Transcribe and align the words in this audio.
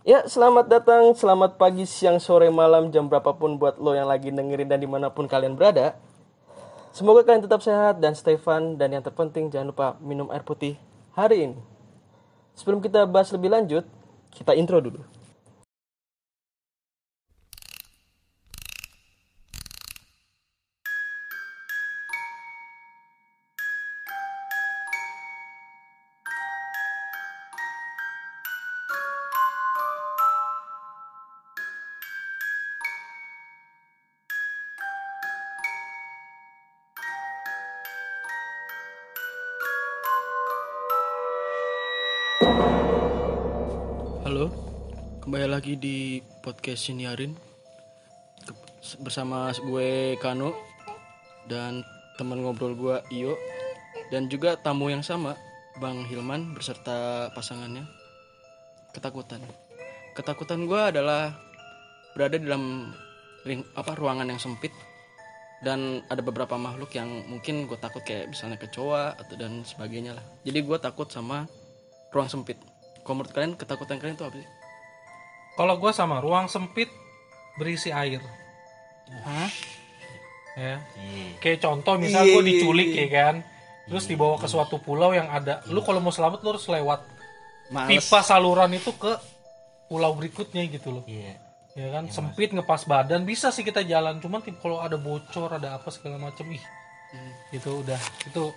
Ya, 0.00 0.24
selamat 0.24 0.72
datang, 0.72 1.12
selamat 1.12 1.60
pagi, 1.60 1.84
siang, 1.84 2.16
sore, 2.16 2.48
malam, 2.48 2.88
jam 2.88 3.04
berapapun 3.04 3.60
buat 3.60 3.76
lo 3.76 3.92
yang 3.92 4.08
lagi 4.08 4.32
dengerin 4.32 4.64
dan 4.64 4.80
di 4.80 4.88
mana 4.88 5.12
pun 5.12 5.28
kalian 5.28 5.60
berada. 5.60 5.92
Semoga 6.88 7.20
kalian 7.20 7.44
tetap 7.44 7.60
sehat 7.60 8.00
dan 8.00 8.16
stay 8.16 8.40
fun, 8.40 8.80
dan 8.80 8.96
yang 8.96 9.04
terpenting 9.04 9.52
jangan 9.52 9.76
lupa 9.76 10.00
minum 10.00 10.32
air 10.32 10.40
putih 10.40 10.80
hari 11.12 11.52
ini. 11.52 11.60
Sebelum 12.56 12.80
kita 12.80 13.04
bahas 13.04 13.28
lebih 13.28 13.52
lanjut, 13.52 13.84
kita 14.32 14.56
intro 14.56 14.80
dulu. 14.80 15.04
Podcast 46.70 46.86
Siniarin 46.86 47.34
bersama 49.02 49.50
gue 49.50 50.14
Kano 50.22 50.54
dan 51.50 51.82
teman 52.14 52.46
ngobrol 52.46 52.78
gue 52.78 52.96
Iyo 53.10 53.34
dan 54.14 54.30
juga 54.30 54.54
tamu 54.54 54.86
yang 54.86 55.02
sama 55.02 55.34
Bang 55.82 56.06
Hilman 56.06 56.54
beserta 56.54 57.26
pasangannya 57.34 57.82
ketakutan. 58.94 59.42
Ketakutan 60.14 60.70
gue 60.70 60.78
adalah 60.78 61.34
berada 62.14 62.38
dalam 62.38 62.94
ring, 63.42 63.66
apa 63.74 63.90
ruangan 63.98 64.30
yang 64.30 64.38
sempit 64.38 64.70
dan 65.66 66.06
ada 66.06 66.22
beberapa 66.22 66.54
makhluk 66.54 66.94
yang 66.94 67.10
mungkin 67.26 67.66
gue 67.66 67.82
takut 67.82 68.06
kayak 68.06 68.30
misalnya 68.30 68.62
kecoa 68.62 69.18
atau 69.18 69.34
dan 69.34 69.66
sebagainya 69.66 70.14
lah. 70.14 70.24
Jadi 70.46 70.62
gue 70.62 70.78
takut 70.78 71.10
sama 71.10 71.50
ruang 72.14 72.30
sempit. 72.30 72.62
Kalau 73.02 73.18
menurut 73.18 73.34
kalian 73.34 73.58
ketakutan 73.58 73.98
kalian 73.98 74.14
itu 74.14 74.22
apa 74.22 74.38
sih? 74.38 74.59
Kalau 75.54 75.74
gue 75.76 75.92
sama 75.92 76.22
ruang 76.22 76.46
sempit 76.46 76.88
berisi 77.58 77.90
air. 77.90 78.22
Hah? 79.10 79.50
Ya. 80.56 80.76
Kayak 81.38 81.64
contoh 81.64 81.96
misal 81.96 82.26
gue 82.26 82.42
diculik 82.42 82.90
ya 82.94 83.08
kan. 83.08 83.36
Terus 83.90 84.06
Iya, 84.06 84.10
dibawa 84.14 84.38
ke 84.38 84.46
suatu 84.46 84.78
pulau 84.78 85.10
yang 85.10 85.26
ada. 85.26 85.66
Lu 85.66 85.82
kalau 85.82 85.98
mau 85.98 86.14
selamat 86.14 86.38
lu 86.46 86.48
harus 86.54 86.66
lewat 86.70 87.00
Males. 87.74 87.90
pipa 88.06 88.22
saluran 88.22 88.70
itu 88.70 88.94
ke 88.94 89.18
pulau 89.90 90.14
berikutnya 90.14 90.62
gitu 90.70 91.00
loh. 91.00 91.04
Iya. 91.10 91.38
Ya 91.74 91.86
kan 91.94 92.10
sempit 92.10 92.50
ngepas 92.50 92.86
badan 92.86 93.22
bisa 93.22 93.54
sih 93.54 93.62
kita 93.62 93.86
jalan 93.86 94.18
cuman 94.18 94.42
kalau 94.58 94.82
ada 94.82 94.98
bocor 94.98 95.54
ada 95.54 95.78
apa 95.78 95.90
segala 95.90 96.18
macem 96.18 96.46
ih. 96.54 96.62
Itu 97.50 97.82
udah 97.82 97.98
itu 98.26 98.54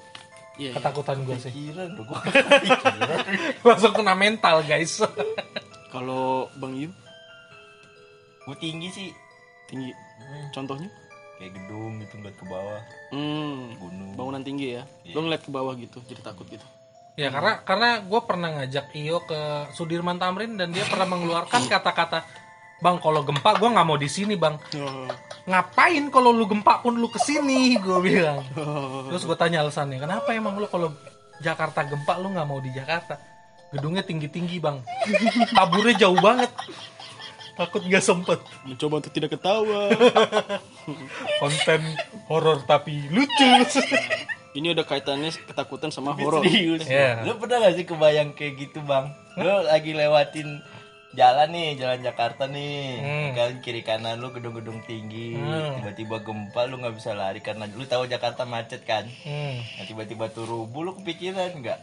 Iya, 0.54 0.70
iya. 0.70 0.72
ketakutan 0.78 1.18
gue 1.26 1.38
sih. 1.42 1.50
Gua 1.74 2.22
Langsung 3.74 3.94
kena 3.98 4.14
mental 4.14 4.62
guys. 4.62 5.02
Kalau 5.94 6.50
Bang 6.58 6.74
Yu 6.74 6.90
Gua 8.44 8.58
tinggi 8.60 8.92
sih. 8.92 9.10
Tinggi. 9.72 9.94
Contohnya? 10.52 10.92
kayak 11.44 11.60
gedung 11.60 12.00
gitu 12.00 12.14
ngeliat 12.22 12.38
ke 12.40 12.46
bawah. 12.48 12.82
Hmm, 13.12 13.76
gunung. 13.76 14.10
bangunan 14.16 14.44
tinggi 14.46 14.80
ya. 14.80 14.84
Lo 15.12 15.28
ngeliat 15.28 15.44
ke 15.44 15.52
bawah 15.52 15.74
gitu, 15.76 16.00
jadi 16.08 16.22
takut 16.24 16.48
gitu. 16.48 16.64
Ya 17.20 17.30
karena 17.30 17.62
karena 17.62 18.02
gue 18.02 18.22
pernah 18.26 18.50
ngajak 18.58 18.96
Iyo 18.96 19.22
ke 19.28 19.70
Sudirman 19.76 20.18
Tamrin 20.18 20.56
dan 20.56 20.72
dia 20.72 20.82
pernah 20.88 21.06
mengeluarkan 21.06 21.70
kata-kata 21.70 22.26
Bang 22.82 22.98
kalau 23.00 23.24
gempa 23.24 23.56
gue 23.60 23.70
nggak 23.70 23.88
mau 23.88 23.96
di 23.96 24.12
sini 24.12 24.36
bang. 24.36 24.60
Ngapain 25.48 26.04
kalau 26.12 26.36
lu 26.36 26.44
gempa 26.48 26.84
pun 26.84 27.00
lu 27.00 27.08
ke 27.08 27.20
sini 27.22 27.76
gue 27.86 28.00
bilang. 28.00 28.44
Terus 29.08 29.24
gue 29.24 29.38
tanya 29.40 29.64
alasannya 29.64 30.04
Kenapa 30.04 30.36
emang 30.36 30.60
lu 30.60 30.68
kalau 30.68 30.92
Jakarta 31.40 31.88
gempa 31.88 32.20
lu 32.20 32.36
nggak 32.36 32.48
mau 32.48 32.60
di 32.60 32.72
Jakarta 32.76 33.33
Gedungnya 33.74 34.02
tinggi-tinggi 34.02 34.58
bang 34.58 34.78
Taburnya 35.52 35.98
jauh 36.00 36.16
banget 36.16 36.54
Takut 37.54 37.82
gak 37.84 38.02
sempet 38.02 38.38
Mencoba 38.64 38.98
untuk 38.98 39.12
tidak 39.12 39.34
ketawa. 39.34 39.90
Konten 41.42 41.82
horor 42.26 42.62
tapi 42.64 43.10
lucu 43.10 43.50
Ini 44.54 44.72
ada 44.72 44.82
kaitannya 44.82 45.34
ketakutan 45.44 45.90
sama 45.90 46.14
horor. 46.14 46.46
serius 46.46 46.86
Iya. 46.86 47.26
lu 47.26 47.34
pernah 47.36 47.58
gak 47.60 47.74
sih 47.74 47.86
kebayang 47.86 48.32
kayak 48.32 48.54
gitu 48.60 48.80
bang 48.82 49.10
lu 49.34 49.50
lagi 49.64 49.92
lewatin 49.92 50.62
jalan 51.12 51.50
nih 51.50 51.74
jalan 51.76 52.00
Jakarta 52.00 52.46
nih 52.46 52.78
Hmm. 52.96 53.30
kan 53.34 53.52
kiri 53.60 53.82
kanan 53.82 54.18
lu 54.18 54.30
gedung-gedung 54.30 54.82
tinggi 54.84 55.34
Hmm. 55.34 55.78
tiba-tiba 55.80 56.22
gempa 56.22 56.66
lu 56.66 56.78
nggak 56.78 56.94
bisa 56.94 57.14
lari 57.14 57.38
karena 57.38 57.66
lu 57.68 57.82
tahu 57.84 58.06
Jakarta 58.06 58.46
macet 58.46 58.82
kan 58.82 59.06
hmm. 59.06 59.58
nah, 59.74 59.86
tiba-tiba 59.86 60.26
tuh 60.28 60.46
rubuh 60.46 60.82
lu 60.84 60.92
kepikiran 60.96 61.54
nggak 61.56 61.82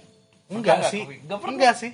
Enggak 0.50 0.78
sih. 0.84 1.03
kepi- 1.03 1.21
nggak 1.25 1.38
pernah 1.38 1.55
Enggak 1.55 1.75
sih. 1.77 1.93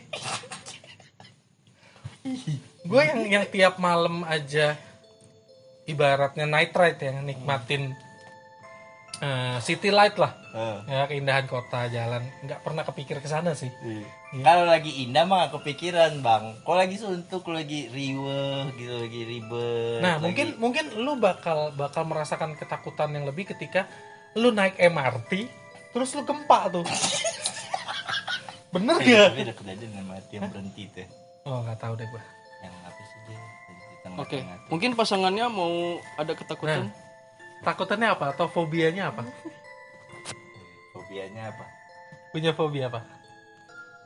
gue 2.82 3.02
yang 3.02 3.20
yang 3.24 3.44
tiap 3.46 3.78
malam 3.78 4.22
aja 4.24 4.74
ibaratnya 5.84 6.44
night 6.44 6.72
ride 6.72 6.98
ya 7.00 7.14
nikmatin 7.20 7.94
eh, 9.16 9.56
city 9.60 9.88
light 9.88 10.16
lah 10.16 10.34
Eh. 10.50 10.78
ya 10.88 11.04
keindahan 11.04 11.44
kota 11.44 11.86
jalan 11.86 12.24
nggak 12.40 12.60
pernah 12.60 12.82
kepikir 12.82 13.18
ke 13.18 13.26
sana 13.26 13.52
sih 13.52 13.70
Kalau 14.36 14.64
lagi 14.64 15.02
indah 15.02 15.24
mah 15.24 15.48
kepikiran 15.50 16.20
bang. 16.20 16.60
Kalau 16.60 16.76
lagi 16.76 16.96
suntuk, 16.96 17.46
lagi 17.46 17.88
riweh 17.88 18.68
gitu, 18.74 18.94
lagi 18.98 19.22
ribet. 19.24 20.00
nah 20.00 20.14
lagi- 20.14 20.22
mungkin 20.22 20.46
mungkin 20.58 20.84
lu 20.98 21.16
bakal 21.16 21.72
bakal 21.72 22.04
merasakan 22.04 22.52
ketakutan 22.52 23.12
yang 23.12 23.24
lebih 23.24 23.46
ketika 23.46 23.88
lu 24.34 24.50
naik 24.50 24.76
MRT 24.76 25.48
terus 25.90 26.12
lu 26.12 26.22
gempa 26.22 26.68
tuh 26.70 26.84
bener 28.76 28.96
gak? 28.98 29.28
tapi 29.28 29.40
ada 29.42 29.54
kejadian 29.54 29.90
yang 29.92 30.06
mati 30.06 30.32
yang 30.32 30.46
berhenti 30.46 30.82
tuh. 30.90 31.06
oh 31.44 31.58
nggak 31.62 31.78
tahu 31.78 31.92
deh 31.94 32.06
gua 32.06 32.22
Yang 32.58 32.74
apa 32.82 33.02
sih 33.02 33.18
dia? 33.24 33.40
Oke, 34.16 34.38
mungkin 34.68 34.90
pasangannya 34.94 35.46
mau 35.46 35.72
ada 36.14 36.32
ketakutan. 36.32 36.88
takutannya 37.60 38.08
apa 38.10 38.24
atau 38.30 38.46
fobianya 38.46 39.10
apa 39.10 39.26
Fobianya 40.92 41.50
apa? 41.50 41.64
punya 42.30 42.52
fobia 42.52 42.86
apa 42.86 43.00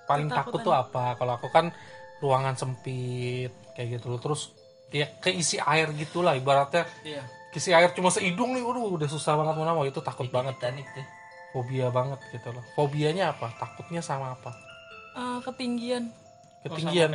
paling 0.07 0.27
takut 0.27 0.59
tuh 0.61 0.71
apa 0.71 1.15
kalau 1.15 1.35
aku 1.35 1.51
kan 1.51 1.71
ruangan 2.19 2.55
sempit 2.55 3.51
kayak 3.75 3.99
gitu 3.99 4.07
loh 4.09 4.19
terus 4.19 4.55
ya 4.89 5.07
keisi 5.19 5.59
air 5.59 5.91
gitulah 5.93 6.35
ibaratnya 6.35 6.87
Iya. 7.03 7.23
keisi 7.51 7.71
air 7.71 7.91
cuma 7.91 8.11
seidung 8.11 8.55
nih 8.55 8.63
waduh 8.63 8.95
udah 8.95 9.07
susah 9.07 9.35
banget 9.35 9.55
mau 9.55 9.63
nama 9.65 9.83
itu 9.83 9.99
takut 9.99 10.27
banget 10.29 10.55
Titanic 10.59 10.87
tuh. 10.91 11.07
Fobia 11.51 11.89
banget 11.89 12.19
gitu 12.31 12.51
loh 12.51 12.65
fobianya 12.73 13.31
apa 13.31 13.51
takutnya 13.57 14.01
sama 14.01 14.33
apa 14.33 14.53
Ah, 15.11 15.43
ketinggian. 15.43 16.07
ketinggian 16.63 17.11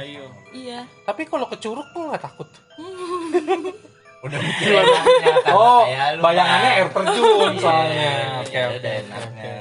Iya. 0.51 0.83
tapi 1.07 1.23
kalau 1.23 1.47
ke 1.47 1.55
curug 1.55 1.87
tuh 1.91 2.11
nggak 2.11 2.21
takut 2.21 2.49
Udah 4.25 4.39
mikir 4.41 4.73
oh 5.53 5.85
lu, 5.85 6.21
bayangannya 6.21 6.71
air 6.75 6.89
terjun 6.89 7.53
Iya, 7.53 7.61
soalnya 7.61 7.93
iya, 7.93 8.41
oke 8.41 8.49
iya, 8.51 8.65
oke 8.65 8.79
udah 8.81 8.93
oke. 9.21 9.51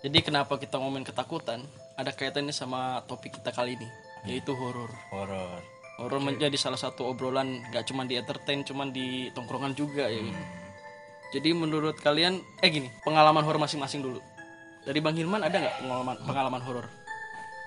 Jadi 0.00 0.18
kenapa 0.22 0.52
kita 0.56 0.78
ngomongin 0.78 1.04
ketakutan? 1.04 1.60
Ada 1.92 2.14
kaitannya 2.14 2.54
sama 2.54 3.02
topik 3.04 3.36
kita 3.36 3.50
kali 3.50 3.76
ini, 3.76 3.88
yaitu 4.24 4.54
horor. 4.54 4.88
Horor. 5.10 5.60
Horor 5.98 6.20
menjadi 6.22 6.56
salah 6.56 6.78
satu 6.78 7.04
obrolan 7.04 7.60
gak 7.68 7.84
cuma 7.84 8.06
di 8.06 8.16
entertain, 8.16 8.64
cuman 8.64 8.88
di 8.88 9.28
tongkrongan 9.34 9.74
juga 9.74 10.08
ya. 10.08 10.22
gitu. 10.22 10.40
Jadi 11.30 11.54
menurut 11.54 11.94
kalian, 11.98 12.42
eh 12.58 12.70
gini, 12.70 12.90
pengalaman 13.06 13.46
horor 13.46 13.62
masing-masing 13.62 14.02
dulu. 14.02 14.18
Dari 14.82 14.98
Bang 14.98 15.14
Hilman 15.14 15.44
ada 15.46 15.56
nggak 15.60 15.76
pengalaman 15.84 16.16
pengalaman 16.26 16.62
horor? 16.64 16.86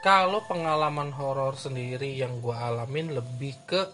Kalau 0.04 0.44
pengalaman 0.44 1.10
horor 1.16 1.56
sendiri 1.56 2.12
yang 2.12 2.44
gue 2.44 2.52
alamin 2.52 3.16
lebih 3.16 3.56
ke 3.64 3.88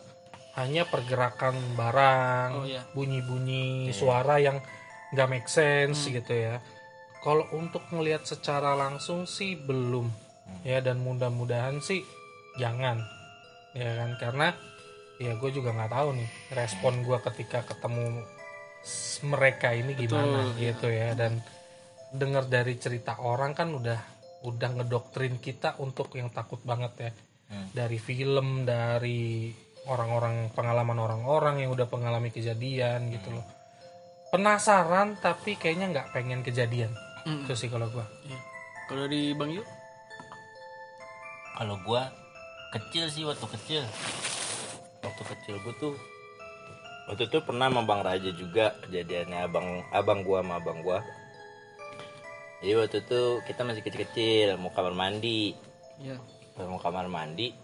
hanya 0.57 0.89
pergerakan 0.89 1.53
barang, 1.77 2.49
Oh, 2.57 2.65
iya. 2.65 2.81
bunyi-bunyi 2.97 3.93
suara 3.93 4.41
yang 4.41 4.57
nggak 5.13 5.29
make 5.29 5.45
sense 5.45 6.09
gitu 6.09 6.33
ya. 6.33 6.57
Kalau 7.21 7.45
untuk 7.53 7.85
melihat 7.93 8.25
secara 8.25 8.73
langsung 8.73 9.29
sih 9.29 9.53
belum 9.53 10.09
ya 10.65 10.81
dan 10.81 10.97
mudah-mudahan 11.05 11.77
sih 11.77 12.01
jangan 12.57 13.05
ya 13.77 14.01
kan 14.01 14.11
karena 14.17 14.47
ya 15.21 15.37
gue 15.37 15.51
juga 15.53 15.75
nggak 15.77 15.93
tahu 15.93 16.09
nih 16.17 16.29
respon 16.57 17.05
gue 17.05 17.17
ketika 17.21 17.61
ketemu 17.69 18.25
mereka 19.25 19.75
ini 19.75 19.95
gimana 19.95 20.55
gitu 20.55 20.87
ya. 20.87 21.13
Dan 21.15 21.39
dengar 22.09 22.49
dari 22.49 22.75
cerita 22.81 23.21
orang 23.21 23.53
kan 23.53 23.69
udah 23.73 23.99
udah 24.39 24.69
ngedoktrin 24.79 25.37
kita 25.43 25.75
untuk 25.83 26.15
yang 26.15 26.31
takut 26.31 26.61
banget 26.63 26.93
ya. 26.99 27.11
Dari 27.49 27.97
film 27.97 28.63
dari 28.63 29.49
orang-orang 29.89 30.53
pengalaman 30.53 30.97
orang-orang 31.01 31.65
yang 31.65 31.73
udah 31.73 31.89
mengalami 31.89 32.29
kejadian 32.29 33.09
gitu 33.09 33.33
loh. 33.33 33.45
Penasaran 34.29 35.17
tapi 35.17 35.57
kayaknya 35.57 35.89
nggak 35.89 36.09
pengen 36.13 36.45
kejadian. 36.45 36.93
Mm. 37.27 37.43
itu 37.43 37.53
sih 37.57 37.67
kalau 37.67 37.91
gua. 37.91 38.07
Iya. 38.23 38.39
Kalau 38.87 39.01
dari 39.09 39.35
Bang 39.35 39.51
Yu? 39.51 39.63
Kalau 41.57 41.75
gua 41.83 42.07
kecil 42.69 43.09
sih 43.09 43.25
waktu 43.25 43.45
kecil. 43.57 43.83
Waktu 45.01 45.23
kecil 45.35 45.55
gue 45.63 45.73
tuh 45.79 45.93
waktu 47.09 47.25
itu 47.25 47.41
pernah 47.41 47.73
sama 47.73 47.81
bang 47.89 48.01
Raja 48.05 48.31
juga 48.37 48.77
kejadiannya 48.85 49.37
abang 49.49 49.67
abang 49.89 50.21
gua 50.21 50.45
sama 50.45 50.61
abang 50.61 50.79
gua. 50.85 51.01
Jadi 52.61 52.73
waktu 52.77 52.97
itu 53.01 53.21
kita 53.49 53.61
masih 53.65 53.81
kecil-kecil 53.81 54.61
mau 54.61 54.69
kamar 54.69 54.93
mandi. 54.93 55.57
Iya. 55.99 56.15
mau 56.59 56.79
kamar 56.79 57.07
mandi 57.07 57.55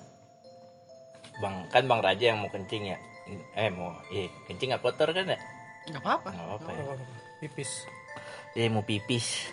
bang 1.39 1.67
kan 1.67 1.83
bang 1.87 2.01
Raja 2.01 2.25
yang 2.31 2.39
mau 2.41 2.51
kencing 2.51 2.95
ya? 2.95 2.97
Eh 3.57 3.69
mau 3.71 3.91
eh 4.11 4.29
kencing 4.47 4.71
nggak 4.71 4.83
kotor 4.83 5.11
kan 5.11 5.35
ya? 5.35 5.39
Gak 5.91 6.01
apa-apa. 6.01 6.29
nggak 6.31 6.49
apa 6.61 6.69
ya. 6.71 6.83
Pipis. 7.43 7.71
Dia 8.55 8.71
mau 8.71 8.85
pipis. 8.85 9.51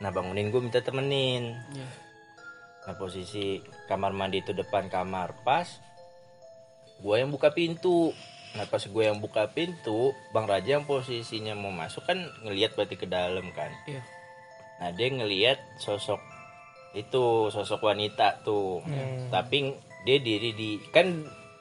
Nah 0.00 0.08
bangunin 0.14 0.48
gue 0.48 0.60
minta 0.62 0.80
temenin. 0.80 1.58
Iya. 1.74 1.88
Nah 2.88 2.94
posisi 2.96 3.60
kamar 3.90 4.14
mandi 4.14 4.40
itu 4.40 4.54
depan 4.54 4.88
kamar 4.88 5.42
pas 5.42 5.68
gue 7.00 7.14
yang 7.16 7.32
buka 7.32 7.50
pintu. 7.50 8.12
Nah 8.50 8.66
pas 8.66 8.82
gue 8.82 9.02
yang 9.06 9.22
buka 9.22 9.46
pintu, 9.46 10.10
Bang 10.34 10.50
Raja 10.50 10.78
yang 10.78 10.84
posisinya 10.84 11.54
mau 11.54 11.70
masuk 11.70 12.02
kan 12.02 12.18
ngelihat 12.42 12.74
berarti 12.74 12.98
ke 12.98 13.06
dalam 13.06 13.46
kan. 13.54 13.70
Iya. 13.86 14.02
Nah 14.82 14.90
dia 14.90 15.08
ngelihat 15.08 15.58
sosok 15.78 16.18
itu 16.98 17.46
sosok 17.48 17.86
wanita 17.86 18.42
tuh. 18.42 18.82
Hmm. 18.82 19.30
Tapi 19.30 19.70
dia 20.02 20.18
diri 20.18 20.50
di 20.50 20.82
kan 20.90 21.06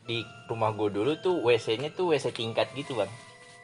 di 0.01 0.25
rumah 0.49 0.73
gue 0.73 0.89
dulu 0.89 1.13
tuh 1.21 1.45
WC-nya 1.45 1.93
tuh 1.93 2.09
WC 2.09 2.33
tingkat 2.33 2.73
gitu 2.73 2.97
bang. 2.97 3.11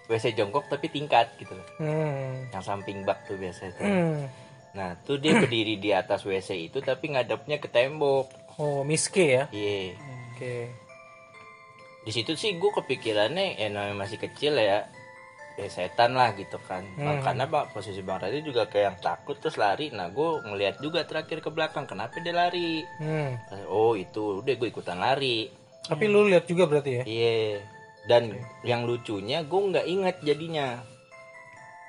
WC 0.06 0.38
jongkok 0.38 0.70
tapi 0.70 0.86
tingkat 0.94 1.34
gitu 1.42 1.58
loh. 1.58 1.66
hmm. 1.82 2.54
Yang 2.54 2.64
samping 2.64 3.02
bak 3.02 3.26
tuh 3.26 3.42
biasa 3.42 3.74
tuh. 3.74 3.82
Hmm. 3.82 4.30
Nah 4.78 4.94
tuh 5.02 5.18
dia 5.18 5.34
berdiri 5.42 5.82
di 5.82 5.90
atas 5.90 6.22
WC 6.22 6.70
itu 6.70 6.78
tapi 6.78 7.10
ngadepnya 7.10 7.58
ke 7.58 7.66
tembok. 7.72 8.30
oh 8.56 8.88
miske 8.88 9.36
ya 9.36 9.44
Iya. 9.52 10.00
oke 10.32 10.54
Di 12.06 12.12
situ 12.14 12.38
sih 12.38 12.56
gue 12.62 12.70
kepikirannya 12.70 13.58
ya 13.58 13.68
namanya 13.74 14.06
masih 14.06 14.22
kecil 14.22 14.56
ya. 14.56 14.86
Ya 15.56 15.68
setan 15.72 16.14
lah 16.14 16.36
gitu 16.36 16.60
kan. 16.68 16.84
Hmm. 17.00 17.24
Karena 17.24 17.48
bang, 17.48 17.72
posisi 17.72 18.04
Bang 18.04 18.20
Radit 18.20 18.44
juga 18.44 18.68
kayak 18.68 18.86
yang 18.86 18.98
takut 19.00 19.40
terus 19.40 19.56
lari. 19.56 19.88
Nah 19.90 20.12
gue 20.12 20.30
ngeliat 20.46 20.84
juga 20.84 21.08
terakhir 21.08 21.40
ke 21.40 21.50
belakang. 21.50 21.88
Kenapa 21.88 22.20
dia 22.20 22.36
lari? 22.36 22.84
hmm. 23.00 23.66
Oh 23.72 23.96
itu 23.96 24.44
udah 24.44 24.54
gue 24.54 24.68
ikutan 24.70 25.00
lari. 25.00 25.50
tapi 25.86 26.10
lu 26.10 26.26
lihat 26.26 26.50
juga 26.50 26.66
berarti 26.66 26.92
ya 26.98 27.04
Iya. 27.06 27.62
Dan 28.10 28.38
yang 28.66 28.86
lucunya 28.86 29.42
gue 29.42 29.62
nggak 29.72 29.86
inget 29.90 30.18
jadinya. 30.22 30.82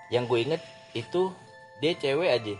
Yang 0.09 0.25
gue 0.31 0.39
inget 0.47 0.63
itu 0.95 1.23
dia 1.83 1.93
cewek 1.93 2.31
aja. 2.33 2.55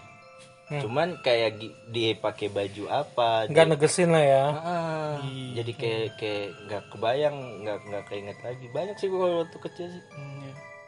Hmm. 0.67 0.83
Cuman 0.83 1.09
kayak 1.21 1.63
dia 1.89 2.11
pakai 2.13 2.51
baju 2.51 2.91
apa? 2.91 3.47
nggak 3.47 3.55
dia- 3.61 3.73
negesin 3.73 4.11
lah 4.11 4.19
ya 4.21 4.45
Ah, 4.51 5.15
jadi 5.55 5.73
kayak 5.73 6.07
kayak 6.17 6.47
nggak 6.67 6.83
kebayang 6.91 7.37
nggak 7.63 7.79
nggak 7.87 8.05
keinget 8.07 8.39
lagi 8.43 8.67
banyak 8.71 8.97
sih 8.99 9.07
gue 9.07 9.19
waktu 9.41 9.59
kecil 9.63 9.87
sih 9.89 10.03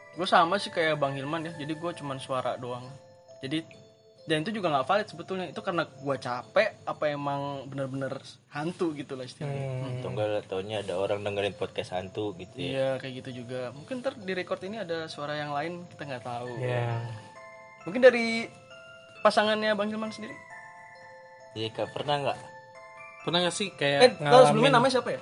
Gue 0.09 0.27
sama 0.27 0.59
sih 0.59 0.67
kayak 0.67 0.99
Bang 0.99 1.15
Hilman 1.15 1.47
ya. 1.47 1.55
Jadi 1.55 1.73
gue 1.73 1.91
cuman 1.95 2.19
suara 2.19 2.59
doang. 2.59 2.83
Jadi 3.39 3.63
dan 4.27 4.43
itu 4.43 4.51
juga 4.51 4.67
nggak 4.69 4.83
valid 4.83 5.07
sebetulnya. 5.07 5.47
Itu 5.47 5.63
karena 5.63 5.87
gue 5.87 6.15
capek 6.19 6.83
apa 6.83 7.03
emang 7.07 7.41
bener-bener 7.65 8.19
hantu 8.49 8.91
gitu 8.93 9.15
lah 9.15 9.23
istilahnya. 9.23 9.63
Hmm. 9.79 10.03
enggak 10.03 10.43
taunya 10.45 10.83
ada 10.83 10.99
orang 10.99 11.23
dengerin 11.23 11.55
podcast 11.55 11.95
hantu 11.95 12.35
gitu 12.35 12.51
ya 12.51 12.67
Iya 12.67 12.89
kayak 12.99 13.13
gitu 13.23 13.47
juga. 13.47 13.71
Mungkin 13.71 14.03
ntar 14.03 14.19
di 14.19 14.33
record 14.35 14.59
ini 14.61 14.77
ada 14.77 15.07
suara 15.07 15.33
yang 15.33 15.55
lain 15.55 15.87
kita 15.87 16.03
nggak 16.03 16.25
tahu. 16.25 16.51
ya 16.59 16.99
Mungkin 17.87 18.01
dari 18.03 18.43
pasangannya 19.21 19.75
Bang 19.75 19.89
Hilman 19.91 20.11
sendiri. 20.11 20.35
kak. 21.75 21.91
Pernah 21.91 22.15
nggak? 22.23 22.37
Pernah 23.23 23.39
gak 23.45 23.55
sih 23.55 23.67
Eh, 23.67 23.75
kayak 23.75 24.23
tahu 24.23 24.43
sebelumnya 24.47 24.79
namanya 24.79 24.93
siapa 24.95 25.09
ya? 25.11 25.21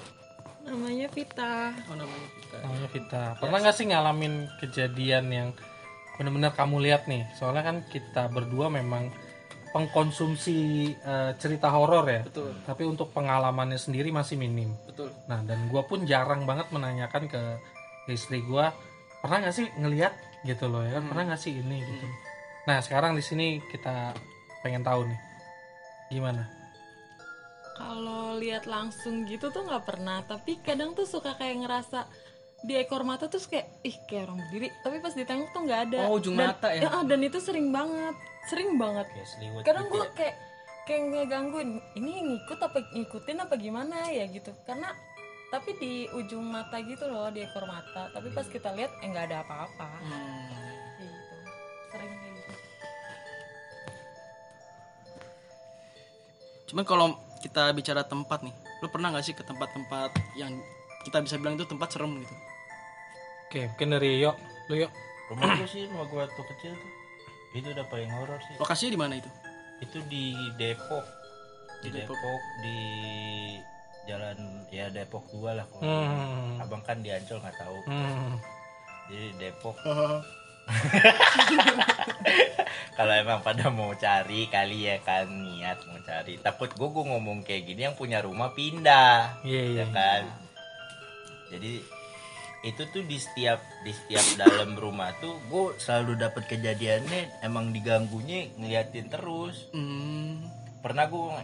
Namanya 0.68 1.08
Vita. 1.10 1.54
Oh 1.90 1.96
namanya 1.98 2.28
kita. 2.38 2.58
namanya 2.62 2.90
Vita. 2.94 3.24
Pernah 3.42 3.58
gak 3.64 3.76
sih 3.76 3.86
ngalamin 3.90 4.34
kejadian 4.62 5.26
yang 5.34 5.50
benar-benar 6.20 6.52
kamu 6.54 6.76
lihat 6.86 7.10
nih? 7.10 7.26
Soalnya 7.36 7.64
kan 7.66 7.78
kita 7.90 8.30
berdua 8.30 8.70
memang 8.70 9.10
pengkonsumsi 9.74 10.58
eh, 10.94 11.32
cerita 11.42 11.74
horor 11.74 12.06
ya. 12.06 12.22
Betul, 12.24 12.54
tapi 12.64 12.84
untuk 12.86 13.12
pengalamannya 13.12 13.80
sendiri 13.82 14.14
masih 14.14 14.38
minim. 14.38 14.74
Betul. 14.86 15.10
nah 15.30 15.44
dan 15.46 15.70
gua 15.70 15.86
pun 15.86 16.08
jarang 16.10 16.48
banget 16.50 16.74
menanyakan 16.74 17.30
ke 17.30 17.42
istri 18.10 18.42
gua 18.42 18.74
pernah 19.22 19.46
nggak 19.46 19.56
sih 19.56 19.68
ngelihat? 19.78 20.14
Gitu 20.46 20.66
loh 20.70 20.86
ya 20.86 20.98
kan. 21.02 21.04
Pernah 21.12 21.24
nggak 21.34 21.42
sih 21.42 21.54
ini? 21.58 21.82
Gitu 21.82 22.06
nah 22.68 22.84
sekarang 22.84 23.16
di 23.16 23.24
sini 23.24 23.64
kita 23.66 24.12
pengen 24.60 24.84
tahu 24.84 25.08
nih 25.08 25.19
gimana 26.10 26.44
Kalau 27.78 28.34
lihat 28.36 28.66
langsung 28.66 29.30
gitu 29.30 29.54
tuh 29.54 29.62
nggak 29.62 29.86
pernah. 29.86 30.25
Tapi 30.25 30.58
kadang 30.66 30.98
tuh 30.98 31.06
suka 31.06 31.38
kayak 31.38 31.62
ngerasa 31.62 32.10
di 32.66 32.74
ekor 32.74 33.06
mata 33.06 33.30
tuh 33.30 33.38
kayak 33.38 33.69
ih 33.86 33.94
kayak 34.10 34.25
orang 34.25 34.42
berdiri. 34.42 34.74
Tapi 34.81 34.98
pas 34.98 35.14
ditengok 35.14 35.54
tuh 35.54 35.62
nggak 35.62 35.81
ada. 35.86 36.10
Oh, 36.10 36.18
ujung 36.18 36.34
Dan- 36.34 36.58
mata 36.58 36.74
ya? 36.74 36.90
ah, 36.90 37.06
dan 37.06 37.22
itu 37.22 37.38
sering 37.38 37.69
banget, 37.69 38.18
sering 38.50 38.81
banget. 38.81 39.06
kayak 39.13 39.62
Kadang 39.62 39.86
gitu 39.86 39.94
gue 39.94 40.02
ya. 40.02 40.13
kayak 40.18 40.36
kayak 40.90 41.02
ngegangguin. 41.06 41.70
Ini 41.94 42.12
ngikut 42.25 42.60
apa 42.60 42.78
ngikutin 42.98 43.38
apa 43.46 43.54
gimana 43.62 43.96
ya 44.10 44.25
gitu. 44.25 44.50
Karena 44.66 44.90
tapi 45.54 45.70
di 45.78 46.10
ujung 46.18 46.50
mata 46.50 46.81
gitu 46.81 47.06
loh 47.06 47.30
di 47.30 47.46
ekor 47.46 47.70
mata. 47.70 48.10
Tapi 48.10 48.34
pas 48.34 48.50
kita 48.50 48.74
lihat 48.74 48.90
eh 49.00 49.08
nggak 49.08 49.25
ada 49.30 49.46
apa-apa. 49.46 49.86
Hmm. 50.02 50.50
Gitu. 50.98 51.36
Sering 51.94 52.13
Cuman 56.68 56.84
kalau 56.84 57.08
kita 57.40 57.72
bicara 57.72 58.04
tempat 58.04 58.42
nih, 58.42 58.52
lu 58.80 58.88
pernah 58.88 59.10
nggak 59.10 59.24
sih 59.24 59.31
ke 59.31 59.42
tempat-tempat 59.42 60.12
yang 60.36 60.52
kita 61.02 61.22
bisa 61.22 61.36
bilang 61.36 61.56
itu 61.56 61.64
tempat 61.64 61.88
serem 61.90 62.19
gitu? 62.19 62.36
oke 63.48 63.64
mungkin 63.66 63.90
dari 63.90 64.19
yuk 64.19 64.36
lu 64.68 64.75
yuk 64.78 64.92
rumah 65.31 65.56
gue 65.56 65.64
sih 65.66 65.88
rumah 65.88 66.04
gue 66.04 66.19
waktu 66.19 66.42
kecil 66.52 66.75
tuh 66.75 66.92
itu 67.56 67.68
udah 67.72 67.88
paling 67.88 68.12
horor 68.12 68.36
sih 68.44 68.60
Lokasinya 68.60 68.92
di 68.92 69.00
mana 69.00 69.14
itu? 69.16 69.30
itu 69.80 69.98
di 70.12 70.36
Depok 70.60 71.08
di 71.80 71.88
Di 71.88 71.96
Depok. 71.96 72.12
Depok 72.12 72.42
di 72.60 72.78
jalan 74.04 74.38
ya 74.68 74.92
Depok 74.92 75.24
2 75.31 75.48
lah 75.54 75.63
kalau 75.63 75.80
hmm. 75.80 76.60
abang 76.60 76.84
kan 76.84 77.00
di 77.00 77.08
Ancol 77.08 77.40
nggak 77.40 77.56
tahu 77.56 77.78
Hmm. 77.88 78.36
jadi 79.08 79.28
Depok 79.40 79.80
kalau 82.98 83.14
emang 83.14 83.46
pada 83.46 83.70
mau 83.70 83.94
cari 83.94 84.50
kali 84.50 84.90
ya 84.90 84.98
kan 85.06 85.30
niat 85.30 85.86
mau 85.86 86.02
cari. 86.02 86.42
Takut 86.42 86.74
gue 86.74 86.90
gue 86.90 87.06
ngomong 87.14 87.46
kayak 87.46 87.70
gini 87.70 87.86
yang 87.86 87.94
punya 87.94 88.26
rumah 88.26 88.58
pindah 88.58 89.38
iya 89.46 89.62
iya 89.70 89.86
ya 89.86 89.94
kan? 89.94 90.24
Jadi 91.54 91.86
itu 92.66 92.82
tuh 92.89 93.06
di 93.06 93.22
setiap 93.22 93.62
di 93.86 93.94
setiap 93.94 94.25
dalam 94.42 94.74
rumah 94.74 95.13
tuh 95.22 95.38
gue 95.46 95.77
selalu 95.77 96.18
dapat 96.25 96.50
kejadiannya 96.50 97.46
emang 97.46 97.70
diganggunya 97.70 98.50
ngeliatin 98.58 99.13
terus. 99.13 99.70
Hmm. 99.77 100.50
pernah 100.82 101.06
gue 101.06 101.44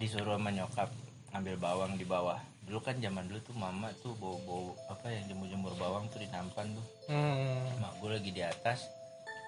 disuruh 0.00 0.38
sama 0.38 0.48
nyokap 0.48 0.88
ngambil 1.36 1.60
bawang 1.60 1.92
di 2.00 2.08
bawah. 2.08 2.40
Dulu 2.64 2.80
kan 2.80 2.96
zaman 3.02 3.28
dulu 3.28 3.40
tuh 3.44 3.56
mama 3.58 3.92
tuh 4.00 4.16
bau 4.16 4.40
bau 4.48 4.72
apa 4.88 5.12
yang 5.12 5.28
jemur 5.28 5.44
jemur 5.52 5.74
bawang 5.76 6.08
tuh 6.08 6.24
di 6.24 6.28
nampan 6.32 6.72
tuh. 6.72 6.86
Hmm. 7.12 7.68
mak 7.84 8.00
gue 8.00 8.16
lagi 8.16 8.32
di 8.32 8.40
atas 8.40 8.99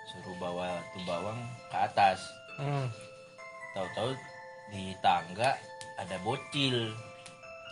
suruh 0.05 0.37
bawa 0.37 0.83
tuh 0.91 1.03
bawang 1.03 1.39
ke 1.69 1.77
atas. 1.79 2.19
Hmm. 2.53 2.87
tahu-tahu 3.73 4.13
di 4.69 4.93
tangga 5.01 5.57
ada 5.97 6.17
bocil. 6.21 6.93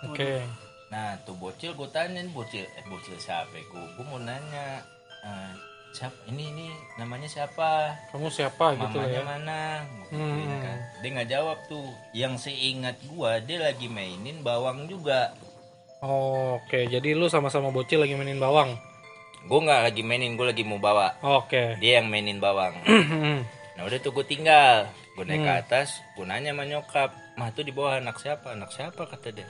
Oke. 0.02 0.40
Nah 0.88 1.12
tuh 1.22 1.36
bocil 1.36 1.70
gue 1.72 1.88
tanyain 1.88 2.26
bocil 2.30 2.64
eh 2.64 2.84
bocil 2.86 3.14
siapa? 3.16 3.52
Gue 3.68 3.84
gue 3.94 4.04
mau 4.04 4.16
nanya 4.16 4.80
eh, 5.20 5.52
siapa 5.92 6.16
ini 6.26 6.48
ini 6.48 6.66
namanya 6.96 7.28
siapa? 7.28 7.92
Kamu 8.08 8.32
siapa 8.32 8.72
gitu 8.74 8.96
mamanya 8.96 9.12
ya? 9.12 9.22
mana? 9.22 9.60
Gua 10.08 10.16
Hmm. 10.16 10.58
kan. 10.58 10.78
dia 10.98 11.08
nggak 11.12 11.30
jawab 11.30 11.58
tuh. 11.66 11.86
Yang 12.10 12.48
seingat 12.48 12.96
gua 13.06 13.36
dia 13.38 13.60
lagi 13.60 13.86
mainin 13.86 14.40
bawang 14.40 14.88
juga. 14.88 15.36
Oh, 16.00 16.56
oke 16.56 16.88
jadi 16.88 17.12
lu 17.12 17.28
sama-sama 17.28 17.68
bocil 17.68 18.00
lagi 18.00 18.16
mainin 18.16 18.40
bawang 18.40 18.72
gua 19.48 19.58
nggak 19.62 19.80
lagi 19.88 20.02
mainin 20.02 20.36
gua 20.36 20.52
lagi 20.52 20.64
mau 20.66 20.76
bawa. 20.76 21.16
Oke. 21.22 21.76
Dia 21.78 22.00
yang 22.02 22.08
mainin 22.08 22.40
bawang. 22.40 22.74
Hmm. 23.10 23.40
nah 23.76 23.88
udah 23.88 23.96
tuh 23.96 24.12
gue 24.12 24.26
tinggal. 24.28 24.84
Gue 25.16 25.24
naik 25.24 25.40
ke 25.40 25.48
Hmm. 25.48 25.62
atas 25.64 25.88
gue 26.12 26.24
nanya 26.24 26.52
sama 26.52 26.68
nyokap 26.68 27.10
mah 27.36 27.48
tuh 27.50 27.64
di 27.64 27.72
bawah 27.72 27.96
anak 27.96 28.20
siapa? 28.20 28.52
Anak 28.52 28.70
siapa? 28.70 29.08
kata 29.08 29.32
dia. 29.32 29.48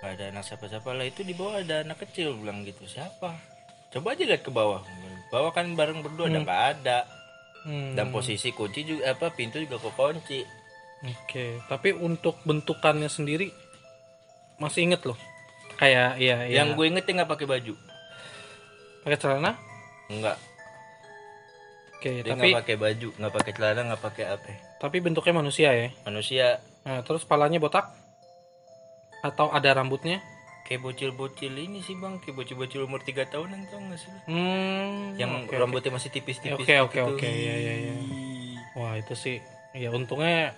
Gak 0.00 0.16
ada 0.16 0.24
anak 0.32 0.44
siapa 0.48 0.64
siapa 0.66 0.88
lah 0.92 1.04
itu 1.04 1.20
di 1.20 1.36
bawah 1.36 1.60
ada 1.60 1.84
anak 1.84 2.00
kecil. 2.08 2.32
Bilang 2.36 2.64
gitu 2.64 2.84
siapa? 2.84 3.36
Coba 3.92 4.16
aja 4.16 4.24
lihat 4.24 4.40
ke 4.40 4.48
bawah. 4.48 4.80
Bawah 5.28 5.52
kan 5.52 5.68
bareng 5.72 6.00
berdua 6.00 6.28
ada 6.28 6.40
nggak 6.40 6.62
ada. 6.78 6.98
Hmm. 7.64 7.96
dan 7.96 8.12
posisi 8.12 8.52
kunci 8.52 8.84
juga 8.84 9.16
apa 9.16 9.32
pintu 9.32 9.56
juga 9.56 9.80
kekunci 9.80 10.44
Oke, 11.00 11.64
tapi 11.64 11.96
untuk 11.96 12.36
bentukannya 12.44 13.08
sendiri 13.08 13.48
masih 14.56 14.84
inget 14.84 15.00
loh. 15.04 15.16
Kayak 15.80 16.20
iya 16.20 16.44
iya. 16.44 16.60
yang 16.60 16.76
gue 16.76 16.84
ingetnya 16.84 17.24
nggak 17.24 17.32
pakai 17.32 17.48
baju 17.48 17.72
pakai 19.04 19.18
celana. 19.18 19.60
Enggak, 20.08 20.36
Oke, 21.94 22.20
dia 22.20 22.32
tapi 22.32 22.50
nggak 22.50 22.60
pakai 22.60 22.76
baju, 22.76 23.08
nggak 23.16 23.32
pakai 23.32 23.52
celana, 23.52 23.80
nggak 23.86 24.02
pakai 24.02 24.24
apa. 24.26 24.50
tapi 24.76 24.96
bentuknya 25.00 25.34
manusia 25.34 25.68
ya. 25.72 25.88
Manusia 26.04 26.46
Nah, 26.84 27.00
terus 27.00 27.24
palanya 27.24 27.56
botak 27.56 27.88
atau 29.20 29.48
ada 29.48 29.72
rambutnya? 29.72 30.20
kayak 30.64 30.80
bocil-bocil 30.80 31.52
ini 31.52 31.80
sih 31.80 31.92
bang 31.92 32.16
kayak 32.24 32.40
bocil-bocil 32.40 32.88
umur 32.88 32.96
3 32.98 33.28
tahunan 33.28 33.68
tau 33.68 33.84
gak 33.84 34.00
sih? 34.00 34.08
Hmm, 34.24 35.12
yang 35.14 35.44
oke, 35.44 35.52
rambutnya 35.52 35.92
masih 35.92 36.08
tipis-tipis 36.08 36.56
Oke 36.56 36.80
oke 36.80 36.92
gitu 36.94 37.20
oke 37.20 37.28
ya 37.28 37.52
ya 37.54 37.74
ya. 37.84 37.94
Wah 38.72 38.96
itu 38.96 39.12
sih 39.12 39.44
ya 39.72 39.92
untungnya 39.92 40.56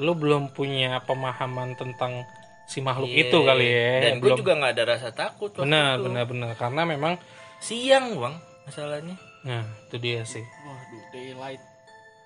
lu 0.00 0.16
belum 0.16 0.56
punya 0.56 1.04
pemahaman 1.04 1.76
tentang 1.76 2.24
si 2.64 2.80
makhluk 2.80 3.12
Iya. 3.12 3.20
itu 3.22 3.38
kali 3.44 3.66
ya. 3.68 3.92
dan 4.00 4.12
gue 4.16 4.24
belum. 4.24 4.38
juga 4.40 4.52
nggak 4.56 4.72
ada 4.72 4.84
rasa 4.88 5.08
takut 5.12 5.52
benar 5.52 6.00
benar 6.00 6.24
benar 6.24 6.50
karena 6.56 6.82
memang 6.88 7.20
siang 7.62 8.18
bang 8.18 8.34
masalahnya 8.64 9.14
nah 9.42 9.62
itu 9.84 9.96
dia 9.96 10.22
sih. 10.22 10.42
Waduh, 10.62 11.02
daylight. 11.10 11.62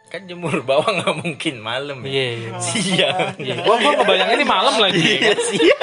kan 0.06 0.22
jemur 0.22 0.62
bawah 0.62 0.86
nggak 0.86 1.16
mungkin 1.18 1.58
malam 1.58 1.98
ya 2.00 2.08
Iya 2.08 2.26
iya. 2.30 2.50
siang 2.62 3.28
Iya. 3.36 3.54
Gua 3.60 3.74
gua 3.76 3.92
ngebayangin 3.96 4.36
ini 4.36 4.46
malam 4.46 4.74
lagi. 4.76 5.02
Iya, 5.02 5.32
siang 5.50 5.82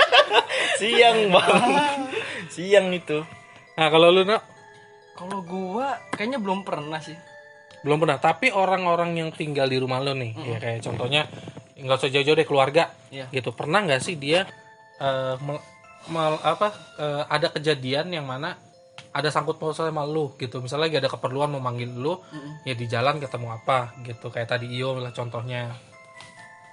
siang 0.76 1.18
bang 1.30 1.64
siang 2.48 2.88
itu 2.90 3.20
Nah 3.74 3.88
kalau 3.88 4.10
lu 4.10 4.24
nak 4.24 4.46
Kalau 5.14 5.42
gua 5.42 5.98
kayaknya 6.10 6.38
belum 6.38 6.62
pernah 6.62 6.98
sih. 6.98 7.18
belum 7.82 8.00
pernah. 8.00 8.16
Tapi 8.16 8.48
orang-orang 8.50 9.12
yang 9.14 9.30
tinggal 9.30 9.68
di 9.68 9.76
rumah 9.76 10.00
lu 10.00 10.16
nih, 10.16 10.32
ya 10.34 10.56
kayak 10.58 10.80
contohnya 10.82 11.28
nggak 11.76 11.98
usah 11.98 12.08
jauh-jauh 12.10 12.34
deh 12.34 12.48
keluarga, 12.48 12.88
Iya. 13.10 13.28
gitu. 13.30 13.52
Pernah 13.52 13.84
nggak 13.84 14.00
sih 14.00 14.16
dia 14.16 14.48
eh, 14.96 15.36
mel- 15.38 15.66
mel- 16.08 16.40
apa 16.40 16.72
eh, 16.96 17.24
ada 17.28 17.52
kejadian 17.52 18.08
yang 18.10 18.24
mana 18.24 18.56
ada 19.14 19.30
sangkut 19.30 19.62
pautnya 19.62 19.88
sama 19.94 20.04
lu 20.04 20.34
gitu. 20.42 20.58
Misalnya 20.60 20.90
lagi 20.90 20.98
ada 20.98 21.10
keperluan 21.10 21.54
mau 21.54 21.62
manggil 21.62 21.94
lu, 21.94 22.18
ya 22.66 22.74
di 22.74 22.90
jalan 22.90 23.22
ketemu 23.22 23.54
apa 23.54 23.94
gitu. 24.02 24.34
Kayak 24.34 24.58
tadi 24.58 24.68
Iyo 24.74 24.98
lah 24.98 25.14
contohnya. 25.14 25.70